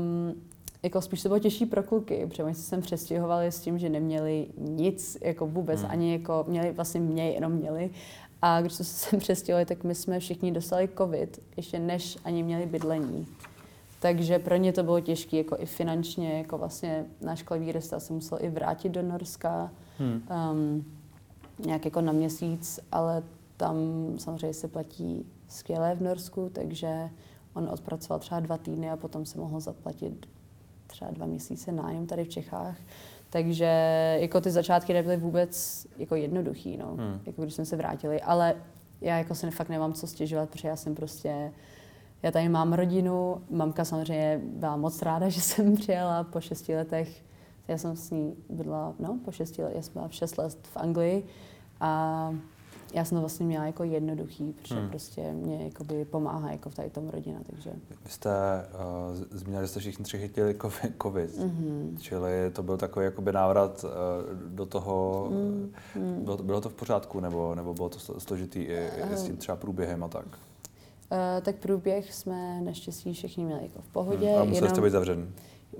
jako 0.84 1.02
spíš 1.02 1.24
to 1.24 1.30
bylo 1.30 1.40
těžší 1.40 1.66
pro 1.66 1.84
kluky, 1.84 2.26
protože 2.26 2.44
oni 2.44 2.56
se 2.56 2.62
sem 2.62 2.82
přestěhovali 2.82 3.48
s 3.48 3.60
tím, 3.60 3.80
že 3.80 3.90
neměli 3.90 4.48
nic, 4.58 5.18
jako 5.22 5.48
vůbec, 5.48 5.82
hmm. 5.82 5.92
ani 5.92 6.12
jako 6.12 6.46
měli, 6.48 6.72
vlastně 6.72 7.00
mě 7.00 7.32
jenom 7.32 7.52
měli. 7.52 7.90
A 8.42 8.62
když 8.62 8.74
jsme 8.74 8.86
se 8.86 9.10
sem 9.10 9.20
přestěhovali, 9.20 9.66
tak 9.66 9.84
my 9.84 9.96
jsme 9.96 10.20
všichni 10.20 10.52
dostali 10.52 10.90
covid, 10.98 11.42
ještě 11.58 11.80
než 11.80 12.18
ani 12.26 12.44
měli 12.44 12.66
bydlení. 12.66 13.28
Takže 14.00 14.40
pro 14.40 14.56
ně 14.56 14.74
to 14.74 14.84
bylo 14.84 15.00
těžké, 15.00 15.38
jako 15.38 15.56
i 15.60 15.66
finančně, 15.66 16.38
jako 16.38 16.58
vlastně 16.58 17.06
náš 17.22 17.44
klavírista 17.44 18.00
se 18.00 18.14
musel 18.14 18.38
i 18.42 18.50
vrátit 18.50 18.90
do 18.90 19.02
Norska 19.02 19.72
hmm. 19.98 20.24
um, 20.52 20.86
nějak 21.66 21.86
jako 21.86 22.02
na 22.02 22.12
měsíc, 22.12 22.80
ale 22.92 23.24
tam 23.58 23.78
samozřejmě 24.18 24.54
se 24.54 24.68
platí 24.68 25.26
skvěle 25.48 25.96
v 25.96 26.02
Norsku, 26.02 26.50
takže 26.54 27.10
on 27.54 27.70
odpracoval 27.72 28.20
třeba 28.20 28.40
dva 28.40 28.58
týdny 28.58 28.90
a 28.90 28.98
potom 28.98 29.26
se 29.26 29.40
mohl 29.40 29.60
zaplatit 29.60 30.26
třeba 30.88 31.12
dva 31.12 31.26
měsíce 31.26 31.72
nájem 31.72 32.08
tady 32.08 32.24
v 32.24 32.30
Čechách. 32.30 32.78
Takže 33.30 33.66
jako 34.22 34.42
ty 34.42 34.52
začátky 34.52 34.94
nebyly 34.94 35.18
vůbec 35.18 35.88
jako 35.98 36.16
jednoduchý, 36.16 36.78
no, 36.78 36.96
hmm. 36.96 37.22
jako 37.26 37.42
když 37.42 37.54
jsme 37.54 37.66
se 37.66 37.76
vrátili, 37.76 38.22
ale 38.22 38.56
já 39.02 39.18
jako 39.18 39.36
se 39.36 39.52
fakt 39.52 39.70
nemám 39.70 39.94
co 39.94 40.08
stěžovat, 40.08 40.50
protože 40.50 40.68
já 40.68 40.76
jsem 40.76 40.96
prostě 40.96 41.52
já 42.24 42.32
tady 42.32 42.50
mám 42.50 42.74
rodinu, 42.74 43.42
mamka 43.50 43.86
samozřejmě 43.86 44.42
byla 44.44 44.78
moc 44.78 45.02
ráda, 45.02 45.30
že 45.30 45.42
jsem 45.42 45.76
přijela 45.76 46.24
po 46.24 46.42
šesti 46.42 46.76
letech. 46.76 47.24
Já 47.68 47.78
jsem 47.78 47.96
s 47.96 48.12
ní 48.12 48.36
bydla, 48.50 48.94
no, 49.00 49.20
po 49.26 49.32
šesti 49.32 49.62
letech, 49.62 49.76
já 49.76 49.82
jsem 49.82 49.94
byla 49.94 50.08
v 50.08 50.14
šest 50.14 50.38
let 50.38 50.58
v 50.74 50.78
Anglii 50.78 51.26
a 51.80 52.34
já 52.94 53.06
jsem 53.06 53.16
to 53.16 53.20
vlastně 53.20 53.46
měla 53.46 53.66
jako 53.66 53.84
jednoduchý, 53.84 54.54
protože 54.54 54.76
hmm. 54.76 54.90
prostě 54.90 55.32
mě 55.32 55.64
jakoby 55.64 56.06
pomáhá 56.06 56.52
jako 56.52 56.70
v 56.70 56.76
tady 56.76 56.90
tom 56.90 57.10
rodina, 57.10 57.40
takže. 57.50 57.72
Vy 58.04 58.10
jste 58.10 58.30
uh, 59.10 59.38
zmínili, 59.38 59.64
že 59.64 59.68
jste 59.68 59.80
všichni 59.80 60.04
tři 60.04 60.18
chytili 60.18 60.56
covid, 61.02 61.38
mm-hmm. 61.38 61.98
čili 62.00 62.32
to 62.54 62.64
byl 62.64 62.78
takový 62.78 63.06
jakoby 63.06 63.32
návrat 63.32 63.84
uh, 63.84 63.90
do 64.50 64.66
toho, 64.66 65.30
mm-hmm. 65.32 66.24
bylo, 66.24 66.38
to, 66.38 66.44
bylo 66.44 66.62
to 66.62 66.70
v 66.70 66.74
pořádku, 66.74 67.20
nebo, 67.20 67.56
nebo 67.56 67.74
bylo 67.74 67.90
to 67.90 68.00
složitý 68.20 68.60
i, 68.60 68.90
i 69.12 69.18
s 69.18 69.24
tím 69.24 69.38
třeba 69.38 69.56
průběhem 69.56 70.04
a 70.04 70.08
tak? 70.08 70.26
Uh, 70.26 71.42
tak 71.42 71.56
průběh 71.56 72.14
jsme 72.14 72.62
naštěstí 72.62 73.14
všichni 73.14 73.46
měli 73.46 73.62
jako 73.62 73.82
v 73.82 73.88
pohodě. 73.88 74.30
Hmm, 74.30 74.42
a 74.42 74.44
museli 74.44 74.70
jste 74.70 74.82
být 74.82 74.90
zavřený? 74.90 75.30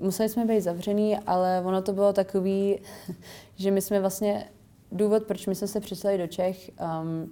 Museli 0.00 0.28
jsme 0.28 0.44
být 0.44 0.60
zavřený, 0.60 1.18
ale 1.18 1.62
ono 1.64 1.82
to 1.82 1.92
bylo 1.92 2.12
takový, 2.12 2.78
že 3.56 3.70
my 3.70 3.80
jsme 3.80 4.00
vlastně, 4.00 4.48
důvod, 4.94 5.22
proč 5.22 5.46
my 5.46 5.54
jsme 5.54 5.66
se 5.66 5.80
přistali 5.80 6.18
do 6.18 6.26
Čech, 6.26 6.70
um, 7.02 7.30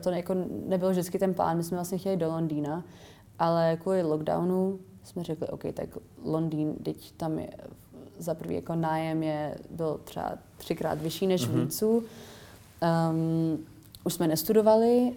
to 0.00 0.10
jako 0.10 0.34
nebyl 0.66 0.90
vždycky 0.90 1.18
ten 1.18 1.34
plán, 1.34 1.56
my 1.56 1.62
jsme 1.62 1.76
vlastně 1.76 1.98
chtěli 1.98 2.16
do 2.16 2.28
Londýna, 2.28 2.84
ale 3.38 3.76
kvůli 3.82 4.02
lockdownu 4.02 4.78
jsme 5.04 5.24
řekli, 5.24 5.48
OK, 5.48 5.62
tak 5.74 5.88
Londýn, 6.24 6.74
teď 6.74 7.12
tam 7.12 7.38
je 7.38 7.50
za 8.18 8.34
prvý 8.34 8.54
jako 8.54 8.74
nájem 8.74 9.22
je, 9.22 9.58
byl 9.70 10.00
třeba 10.04 10.34
třikrát 10.56 11.02
vyšší 11.02 11.26
než 11.26 11.48
mm-hmm. 11.48 11.52
v 11.52 11.56
Lícu. 11.56 12.04
Um, 13.10 13.58
už 14.04 14.14
jsme 14.14 14.28
nestudovali, 14.28 15.12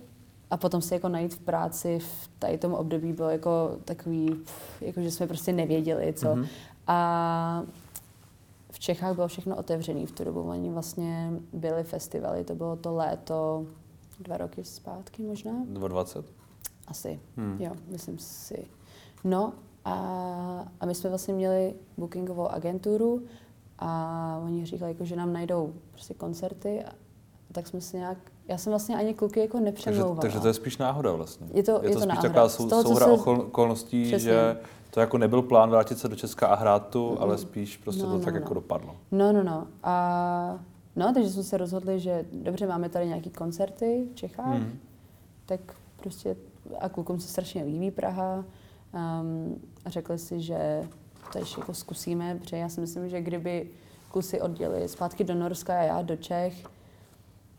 a 0.51 0.58
potom 0.58 0.81
se 0.81 0.95
jako 0.95 1.10
najít 1.10 1.34
v 1.34 1.39
práci 1.39 1.99
v 1.99 2.29
tady 2.39 2.58
tom 2.58 2.73
období 2.73 3.13
bylo 3.13 3.29
jako 3.29 3.77
takový, 3.86 4.36
jako 4.81 5.01
že 5.01 5.12
jsme 5.12 5.27
prostě 5.27 5.53
nevěděli, 5.53 6.13
co. 6.13 6.27
Mm-hmm. 6.27 6.47
A 6.88 7.63
v 8.75 8.79
Čechách 8.79 9.15
bylo 9.15 9.27
všechno 9.27 9.55
otevřené 9.55 10.05
v 10.05 10.11
tu 10.11 10.23
dobu. 10.23 10.41
Oni 10.41 10.71
vlastně 10.71 11.31
byli 11.53 11.83
festivaly, 11.83 12.43
to 12.43 12.55
bylo 12.55 12.75
to 12.75 12.95
léto 12.95 13.65
dva 14.19 14.38
roky 14.38 14.63
zpátky 14.63 15.23
možná. 15.23 15.51
2020? 15.51 16.25
Asi, 16.88 17.19
hmm. 17.38 17.57
jo, 17.59 17.71
myslím 17.88 18.19
si. 18.19 18.67
No 19.23 19.53
a, 19.85 19.93
a 20.79 20.85
my 20.85 20.95
jsme 20.95 21.09
vlastně 21.09 21.33
měli 21.33 21.73
bookingovou 21.97 22.47
agenturu 22.47 23.23
a 23.79 24.41
oni 24.45 24.65
říkali, 24.65 24.91
jako, 24.91 25.05
že 25.05 25.15
nám 25.15 25.33
najdou 25.33 25.73
prostě 25.91 26.13
koncerty 26.13 26.83
a 26.83 26.91
tak 27.51 27.67
jsme 27.67 27.81
si 27.81 27.97
nějak, 27.97 28.17
já 28.47 28.57
jsem 28.57 28.71
vlastně 28.71 28.97
ani 28.97 29.13
kluky 29.13 29.39
jako 29.39 29.59
nepřemlouvala. 29.59 30.21
Takže, 30.21 30.21
takže 30.21 30.41
to 30.41 30.47
je 30.47 30.53
spíš 30.53 30.77
náhoda 30.77 31.11
vlastně. 31.11 31.47
Je 31.53 31.63
to, 31.63 31.71
je 31.71 31.79
to, 31.79 31.85
je 31.85 31.93
to 31.93 31.99
spíš 31.99 32.07
náhoda. 32.07 32.29
taková 32.29 32.49
sou, 32.49 32.69
toho, 32.69 32.83
souhra 32.83 33.05
se- 33.05 33.11
okolností, 33.11 34.03
Přesně. 34.03 34.19
že 34.19 34.57
to 34.95 34.99
jako 35.01 35.17
nebyl 35.17 35.41
plán 35.41 35.69
vrátit 35.69 35.99
se 35.99 36.08
do 36.10 36.15
Česka 36.15 36.47
a 36.47 36.55
hrát 36.55 36.88
tu, 36.89 37.10
Mm-mm. 37.10 37.21
ale 37.21 37.38
spíš 37.38 37.77
prostě 37.77 38.03
No, 38.03 38.10
to 38.10 38.17
no, 38.17 38.23
tak 38.23 38.34
no. 38.34 38.39
jako 38.39 38.53
dopadlo. 38.53 38.95
No, 39.12 39.34
no, 39.34 39.43
no. 39.43 39.67
A 39.84 40.60
no, 40.95 41.13
takže 41.13 41.29
jsme 41.29 41.43
se 41.43 41.58
rozhodli, 41.58 41.99
že 41.99 42.25
dobře, 42.34 42.67
máme 42.67 42.89
tady 42.89 43.08
nějaký 43.08 43.29
koncerty 43.29 44.08
v 44.12 44.15
Čechách, 44.15 44.55
Hmm. 44.58 44.79
tak 45.45 45.60
prostě 45.97 46.36
a 46.79 46.89
klukům 46.89 47.19
se 47.19 47.27
strašně 47.27 47.63
líbí 47.63 47.91
Praha 47.91 48.36
um, 48.93 49.62
a 49.86 49.89
řekli 49.89 50.17
si, 50.19 50.41
že 50.41 50.84
to 51.31 51.38
ještě 51.38 51.60
jako 51.62 51.73
zkusíme, 51.73 52.36
protože 52.36 52.58
já 52.58 52.69
si 52.69 52.81
myslím, 52.81 53.10
že 53.10 53.21
kdyby 53.21 53.69
kluci 54.12 54.41
oddělili 54.41 54.88
zpátky 54.88 55.23
do 55.23 55.36
Norska 55.36 55.79
a 55.79 55.84
já 55.84 56.01
do 56.01 56.15
Čech, 56.15 56.63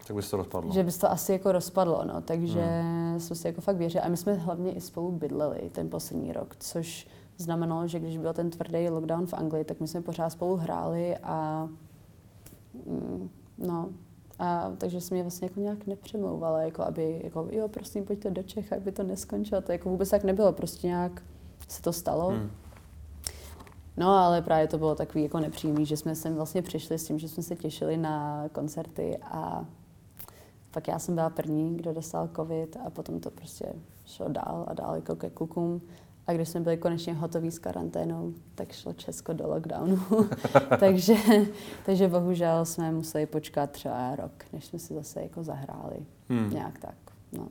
Tak 0.06 0.16
by 0.16 0.22
se 0.22 0.30
to 0.30 0.36
rozpadlo. 0.36 0.72
že 0.72 0.82
by 0.82 0.92
se 0.92 1.00
to 1.00 1.10
asi 1.10 1.32
jako 1.32 1.52
rozpadlo, 1.52 2.04
no. 2.04 2.20
Takže 2.20 2.60
hmm. 2.62 3.20
jsme 3.20 3.36
si 3.36 3.46
jako 3.46 3.60
fakt 3.60 3.76
věřili. 3.76 4.04
A 4.04 4.08
my 4.08 4.16
jsme 4.16 4.34
hlavně 4.34 4.72
i 4.72 4.80
spolu 4.80 5.12
bydleli 5.12 5.70
ten 5.72 5.90
poslední 5.90 6.32
rok, 6.32 6.56
což 6.58 7.06
znamenalo, 7.36 7.88
že 7.88 8.00
když 8.00 8.18
byl 8.18 8.32
ten 8.32 8.50
tvrdý 8.50 8.88
lockdown 8.88 9.26
v 9.26 9.34
Anglii, 9.34 9.64
tak 9.64 9.80
my 9.80 9.88
jsme 9.88 10.00
pořád 10.00 10.30
spolu 10.30 10.56
hráli 10.56 11.16
a 11.16 11.68
mm, 12.86 13.30
no, 13.58 13.88
a 14.38 14.72
takže 14.78 15.00
jsem 15.00 15.14
mě 15.14 15.22
vlastně 15.22 15.46
jako 15.46 15.60
nějak 15.60 15.86
nepřemlouvala, 15.86 16.60
jako 16.60 16.82
aby, 16.82 17.20
jako 17.24 17.48
jo, 17.50 17.68
prosím, 17.68 18.04
pojďte 18.04 18.30
do 18.30 18.42
Čech, 18.42 18.72
aby 18.72 18.92
to 18.92 19.02
neskončilo. 19.02 19.60
To 19.60 19.72
jako 19.72 19.88
vůbec 19.88 20.10
tak 20.10 20.24
nebylo, 20.24 20.52
prostě 20.52 20.86
nějak 20.86 21.22
se 21.68 21.82
to 21.82 21.92
stalo. 21.92 22.28
Hmm. 22.28 22.50
No, 23.96 24.08
ale 24.08 24.42
právě 24.42 24.68
to 24.68 24.78
bylo 24.78 24.94
takový 24.94 25.22
jako 25.22 25.40
nepříjemný, 25.40 25.86
že 25.86 25.96
jsme 25.96 26.14
sem 26.14 26.34
vlastně 26.34 26.62
přišli 26.62 26.98
s 26.98 27.06
tím, 27.06 27.18
že 27.18 27.28
jsme 27.28 27.42
se 27.42 27.56
těšili 27.56 27.96
na 27.96 28.44
koncerty 28.52 29.18
a 29.22 29.64
pak 30.70 30.88
já 30.88 30.98
jsem 30.98 31.14
byla 31.14 31.30
první, 31.30 31.76
kdo 31.76 31.92
dostal 31.92 32.28
covid 32.36 32.76
a 32.86 32.90
potom 32.90 33.20
to 33.20 33.30
prostě 33.30 33.72
šlo 34.06 34.28
dál 34.28 34.64
a 34.68 34.74
dál 34.74 34.94
jako 34.94 35.16
ke 35.16 35.30
klukům. 35.30 35.82
A 36.26 36.32
když 36.32 36.48
jsme 36.48 36.60
byli 36.60 36.76
konečně 36.76 37.14
hotoví 37.14 37.50
s 37.50 37.58
karanténou, 37.58 38.32
tak 38.54 38.72
šlo 38.72 38.92
Česko 38.92 39.32
do 39.32 39.48
lockdownu. 39.48 39.98
takže, 40.80 41.14
takže 41.86 42.08
bohužel 42.08 42.64
jsme 42.64 42.92
museli 42.92 43.26
počkat 43.26 43.70
třeba 43.70 44.16
rok, 44.16 44.32
než 44.52 44.64
jsme 44.64 44.78
si 44.78 44.94
zase 44.94 45.22
jako 45.22 45.42
zahráli. 45.42 45.96
Hmm. 46.28 46.50
Nějak 46.50 46.78
tak. 46.78 46.94
No. 47.32 47.48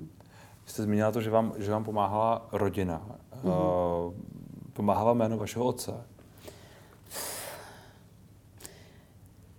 Jste 0.65 0.83
zmínila 0.83 1.11
to, 1.11 1.21
že 1.21 1.29
vám, 1.29 1.53
že 1.57 1.71
vám 1.71 1.83
pomáhala 1.83 2.47
rodina. 2.51 3.01
Mhm. 3.43 3.53
Mm-hmm. 3.53 4.13
Pomáhala 4.73 5.13
jméno 5.13 5.37
vašeho 5.37 5.65
otce. 5.65 5.93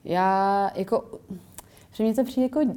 Já 0.04 0.70
jako, 0.74 1.04
že 1.92 2.04
mě 2.04 2.14
to 2.14 2.24
přijde 2.24 2.42
jako, 2.42 2.74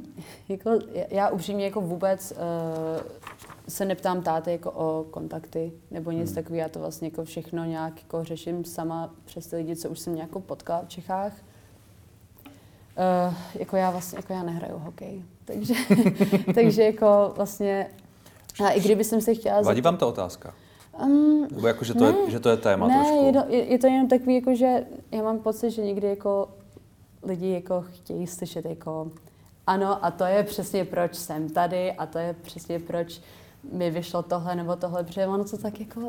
jako 0.48 0.70
já 1.10 1.28
upřímně 1.28 1.64
jako 1.64 1.80
vůbec 1.80 2.32
uh, 2.32 3.49
se 3.70 3.84
neptám 3.84 4.22
táty 4.22 4.52
jako 4.52 4.70
o 4.70 5.04
kontakty 5.10 5.72
nebo 5.90 6.10
nic 6.10 6.28
hmm. 6.28 6.34
takového, 6.34 6.62
já 6.62 6.68
to 6.68 6.78
vlastně 6.78 7.08
jako 7.08 7.24
všechno 7.24 7.64
nějak 7.64 8.02
jako 8.02 8.24
řeším 8.24 8.64
sama 8.64 9.10
přes 9.24 9.46
ty 9.46 9.56
lidi, 9.56 9.76
co 9.76 9.88
už 9.88 9.98
jsem 9.98 10.14
nějakou 10.14 10.40
potkala 10.40 10.82
v 10.82 10.88
Čechách. 10.88 11.32
Uh, 13.28 13.34
jako 13.54 13.76
já 13.76 13.90
vlastně, 13.90 14.18
jako 14.18 14.32
já 14.32 14.42
nehraju 14.42 14.78
hokej, 14.78 15.22
takže, 15.44 15.74
takže 16.54 16.82
jako 16.82 17.32
vlastně, 17.36 17.90
a 18.64 18.70
i 18.70 18.80
kdyby 18.80 19.04
jsem 19.04 19.20
se 19.20 19.34
chtěla... 19.34 19.60
Vadí 19.60 19.80
vám 19.80 19.96
ta 19.96 20.06
otázka? 20.06 20.54
Um, 21.04 21.48
Nebo 21.50 21.66
jako, 21.66 21.84
že 21.84 21.94
to, 21.94 22.12
ne, 22.12 22.18
je, 22.24 22.30
že 22.30 22.40
to 22.40 22.48
je 22.48 22.56
téma 22.56 22.88
ne, 22.88 22.94
trošku? 22.94 23.26
je 23.26 23.32
to, 23.32 23.44
je, 23.48 23.64
je 23.64 23.78
to 23.78 23.86
jenom 23.86 24.08
takový, 24.08 24.34
jako, 24.34 24.54
že 24.54 24.86
já 25.12 25.22
mám 25.22 25.38
pocit, 25.38 25.70
že 25.70 25.82
někdy 25.82 26.06
jako 26.06 26.48
lidi 27.22 27.50
jako 27.50 27.84
chtějí 27.90 28.26
slyšet 28.26 28.64
jako 28.64 29.10
ano 29.66 30.04
a 30.04 30.10
to 30.10 30.24
je 30.24 30.42
přesně 30.42 30.84
proč 30.84 31.14
jsem 31.14 31.50
tady 31.50 31.92
a 31.92 32.06
to 32.06 32.18
je 32.18 32.34
přesně 32.42 32.78
proč 32.78 33.20
mi 33.72 33.90
vyšlo 33.90 34.22
tohle 34.22 34.54
nebo 34.54 34.76
tohle, 34.76 35.04
protože 35.04 35.26
ono 35.26 35.44
to 35.44 35.58
tak 35.58 35.80
jako 35.80 36.00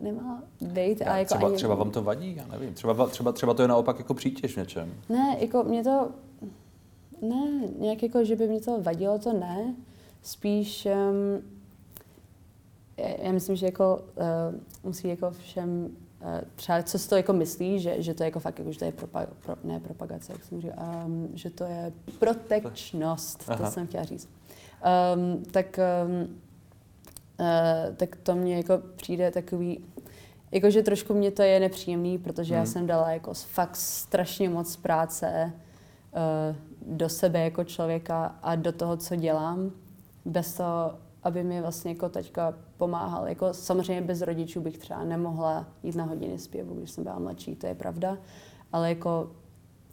nemá 0.00 0.42
být. 0.60 1.02
A 1.02 1.16
jako 1.16 1.28
třeba, 1.34 1.46
ani, 1.46 1.56
třeba 1.56 1.74
vám 1.74 1.90
to 1.90 2.02
vadí, 2.02 2.36
já 2.36 2.46
nevím. 2.46 2.74
Třeba, 2.74 3.06
třeba, 3.06 3.32
třeba 3.32 3.54
to 3.54 3.62
je 3.62 3.68
naopak 3.68 3.98
jako 3.98 4.14
přítěž 4.14 4.54
v 4.54 4.56
něčem. 4.56 4.94
Ne, 5.08 5.36
jako 5.40 5.62
mě 5.62 5.84
to, 5.84 6.08
ne, 7.22 7.68
nějak 7.78 8.02
jako, 8.02 8.24
že 8.24 8.36
by 8.36 8.48
mě 8.48 8.60
to 8.60 8.82
vadilo, 8.82 9.18
to 9.18 9.32
ne. 9.32 9.74
Spíš, 10.22 10.86
um, 10.86 11.42
já, 13.22 13.32
myslím, 13.32 13.56
že 13.56 13.66
jako 13.66 14.04
uh, 14.16 14.60
musí 14.84 15.08
jako 15.08 15.30
všem, 15.30 15.96
uh, 16.22 16.40
třeba 16.56 16.82
co 16.82 16.98
si 16.98 17.08
to 17.08 17.16
jako 17.16 17.32
myslí, 17.32 17.78
že, 17.80 18.02
že 18.02 18.14
to 18.14 18.22
je 18.22 18.26
jako 18.26 18.40
fakt, 18.40 18.58
jako, 18.58 18.72
že 18.72 18.78
to 18.78 18.84
je 18.84 18.92
propa, 18.92 19.26
pro, 19.42 19.56
ne 19.64 19.80
propagace, 19.80 20.32
jak 20.32 20.44
jsem 20.44 20.60
říkal, 20.60 21.04
um, 21.06 21.28
že 21.34 21.50
to 21.50 21.64
je 21.64 21.92
protekčnost, 22.18 23.46
to 23.46 23.52
Aha. 23.52 23.70
jsem 23.70 23.86
chtěla 23.86 24.04
říct. 24.04 24.28
Um, 25.14 25.42
tak, 25.44 25.78
um, 26.06 26.40
uh, 27.40 27.96
tak 27.96 28.16
to 28.16 28.34
mně 28.34 28.56
jako 28.56 28.78
přijde 28.96 29.30
takový, 29.30 29.84
Jakože 30.52 30.82
trošku 30.82 31.14
mě 31.14 31.30
to 31.30 31.42
je 31.42 31.60
nepříjemný, 31.60 32.18
protože 32.18 32.54
já 32.54 32.60
Hmm. 32.60 32.66
jsem 32.66 32.86
dala 32.86 33.10
jako 33.10 33.34
fakt 33.34 33.76
strašně 33.76 34.48
moc 34.48 34.76
práce 34.76 35.52
uh, 35.52 36.96
do 36.96 37.08
sebe 37.08 37.40
jako 37.40 37.64
člověka 37.64 38.38
a 38.42 38.56
do 38.56 38.72
toho, 38.72 38.96
co 38.96 39.16
dělám, 39.16 39.70
bez 40.24 40.54
toho, 40.54 40.94
aby 41.22 41.44
mi 41.44 41.60
vlastně 41.60 41.90
jako 41.90 42.08
teďka 42.08 42.54
pomáhal. 42.76 43.28
Jako 43.28 43.54
samozřejmě 43.54 44.02
bez 44.02 44.20
rodičů 44.20 44.60
bych 44.60 44.78
třeba 44.78 45.04
nemohla 45.04 45.66
jít 45.82 45.96
na 45.96 46.04
hodiny 46.04 46.38
zpěvu, 46.38 46.74
když 46.74 46.90
jsem 46.90 47.04
byla 47.04 47.18
mladší, 47.18 47.56
to 47.56 47.66
je 47.66 47.74
pravda, 47.74 48.18
ale 48.72 48.88
jako, 48.88 49.30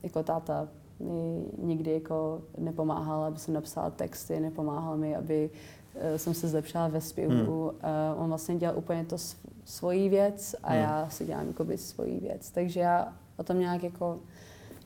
jako 0.04 0.24
táta 0.24 0.68
mi 1.00 1.46
nikdy 1.58 1.92
jako 1.94 2.42
nepomáhal, 2.58 3.24
aby 3.24 3.40
jsem 3.40 3.54
napsala 3.54 3.90
texty, 3.90 4.40
nepomáhal 4.40 4.98
mi, 4.98 5.16
aby 5.16 5.50
eh, 5.96 6.18
jsem 6.18 6.34
se 6.34 6.48
zlepšila 6.48 6.88
ve 6.88 7.02
zpěvu. 7.02 7.34
Hmm. 7.34 7.48
Uh, 7.50 7.74
on 8.18 8.28
vlastně 8.30 8.56
dělal 8.56 8.78
úplně 8.78 9.06
to 9.06 9.16
sv- 9.16 9.38
svoji 9.66 10.10
věc 10.10 10.56
a 10.64 10.70
Hmm. 10.72 10.82
já 10.82 11.10
si 11.10 11.26
dělám 11.26 11.48
jakoby 11.48 11.78
svoji 11.78 12.20
věc. 12.20 12.52
Takže 12.52 12.80
já 12.80 13.14
o 13.38 13.44
tom 13.44 13.60
nějak 13.60 13.84
jako 13.84 14.20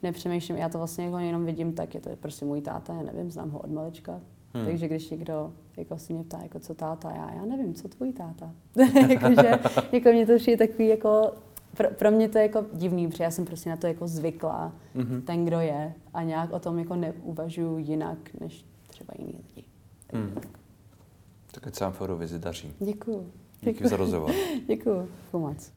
nepřemýšlím. 0.04 0.58
Já 0.58 0.70
to 0.70 0.78
vlastně 0.78 1.06
jako 1.06 1.18
jenom 1.18 1.46
vidím 1.46 1.74
tak, 1.74 1.96
je 1.96 2.02
to 2.02 2.10
prostě 2.16 2.46
můj 2.46 2.62
táta, 2.62 2.94
já 2.94 3.02
nevím, 3.02 3.32
znám 3.32 3.50
ho 3.50 3.60
od 3.60 3.72
malička. 3.72 4.22
Hmm. 4.54 4.66
Takže 4.66 4.88
když 4.88 5.10
někdo 5.10 5.54
jako 5.78 5.98
si 5.98 6.14
mě 6.14 6.24
ptá, 6.24 6.40
jako 6.44 6.60
co 6.60 6.74
táta, 6.74 7.12
já, 7.12 7.34
já 7.34 7.46
nevím, 7.46 7.74
co 7.74 7.88
tvůj 7.88 8.14
táta. 8.14 8.52
Jakože, 9.10 9.60
jako 9.92 10.10
mě 10.10 10.26
to 10.26 10.36
přijde 10.36 10.68
takový 10.68 10.88
jako, 10.88 11.32
pro, 11.78 11.90
pro 11.92 12.12
mě 12.12 12.30
to 12.30 12.38
je 12.38 12.42
jako 12.44 12.66
divný, 12.74 13.08
protože 13.08 13.24
já 13.24 13.32
jsem 13.32 13.46
prostě 13.46 13.70
na 13.70 13.78
to 13.78 13.88
jako 13.88 14.08
zvyklá, 14.08 14.72
Mhm. 14.96 15.22
ten, 15.22 15.46
kdo 15.46 15.60
je 15.60 15.94
a 16.14 16.24
nějak 16.24 16.54
o 16.54 16.60
tom 16.60 16.80
jako 16.80 16.96
neuvažuji 16.96 17.78
jinak, 17.86 18.18
než 18.40 18.66
třeba 18.88 19.14
jiný 19.20 19.34
lidi. 19.48 19.68
Hmm. 20.14 20.36
Tak 21.52 21.68
ať 21.68 21.76
se 21.76 21.84
vám 21.84 21.94
v 21.94 22.02
Eurovizi 22.02 22.40
daří. 22.40 22.74
Děkuju. 22.80 23.32
Díky 23.62 23.88
za 23.88 23.98
rozhovor. 23.98 24.32
Děkuju. 24.68 25.08
Děkuju 25.26 25.44
moc. 25.44 25.72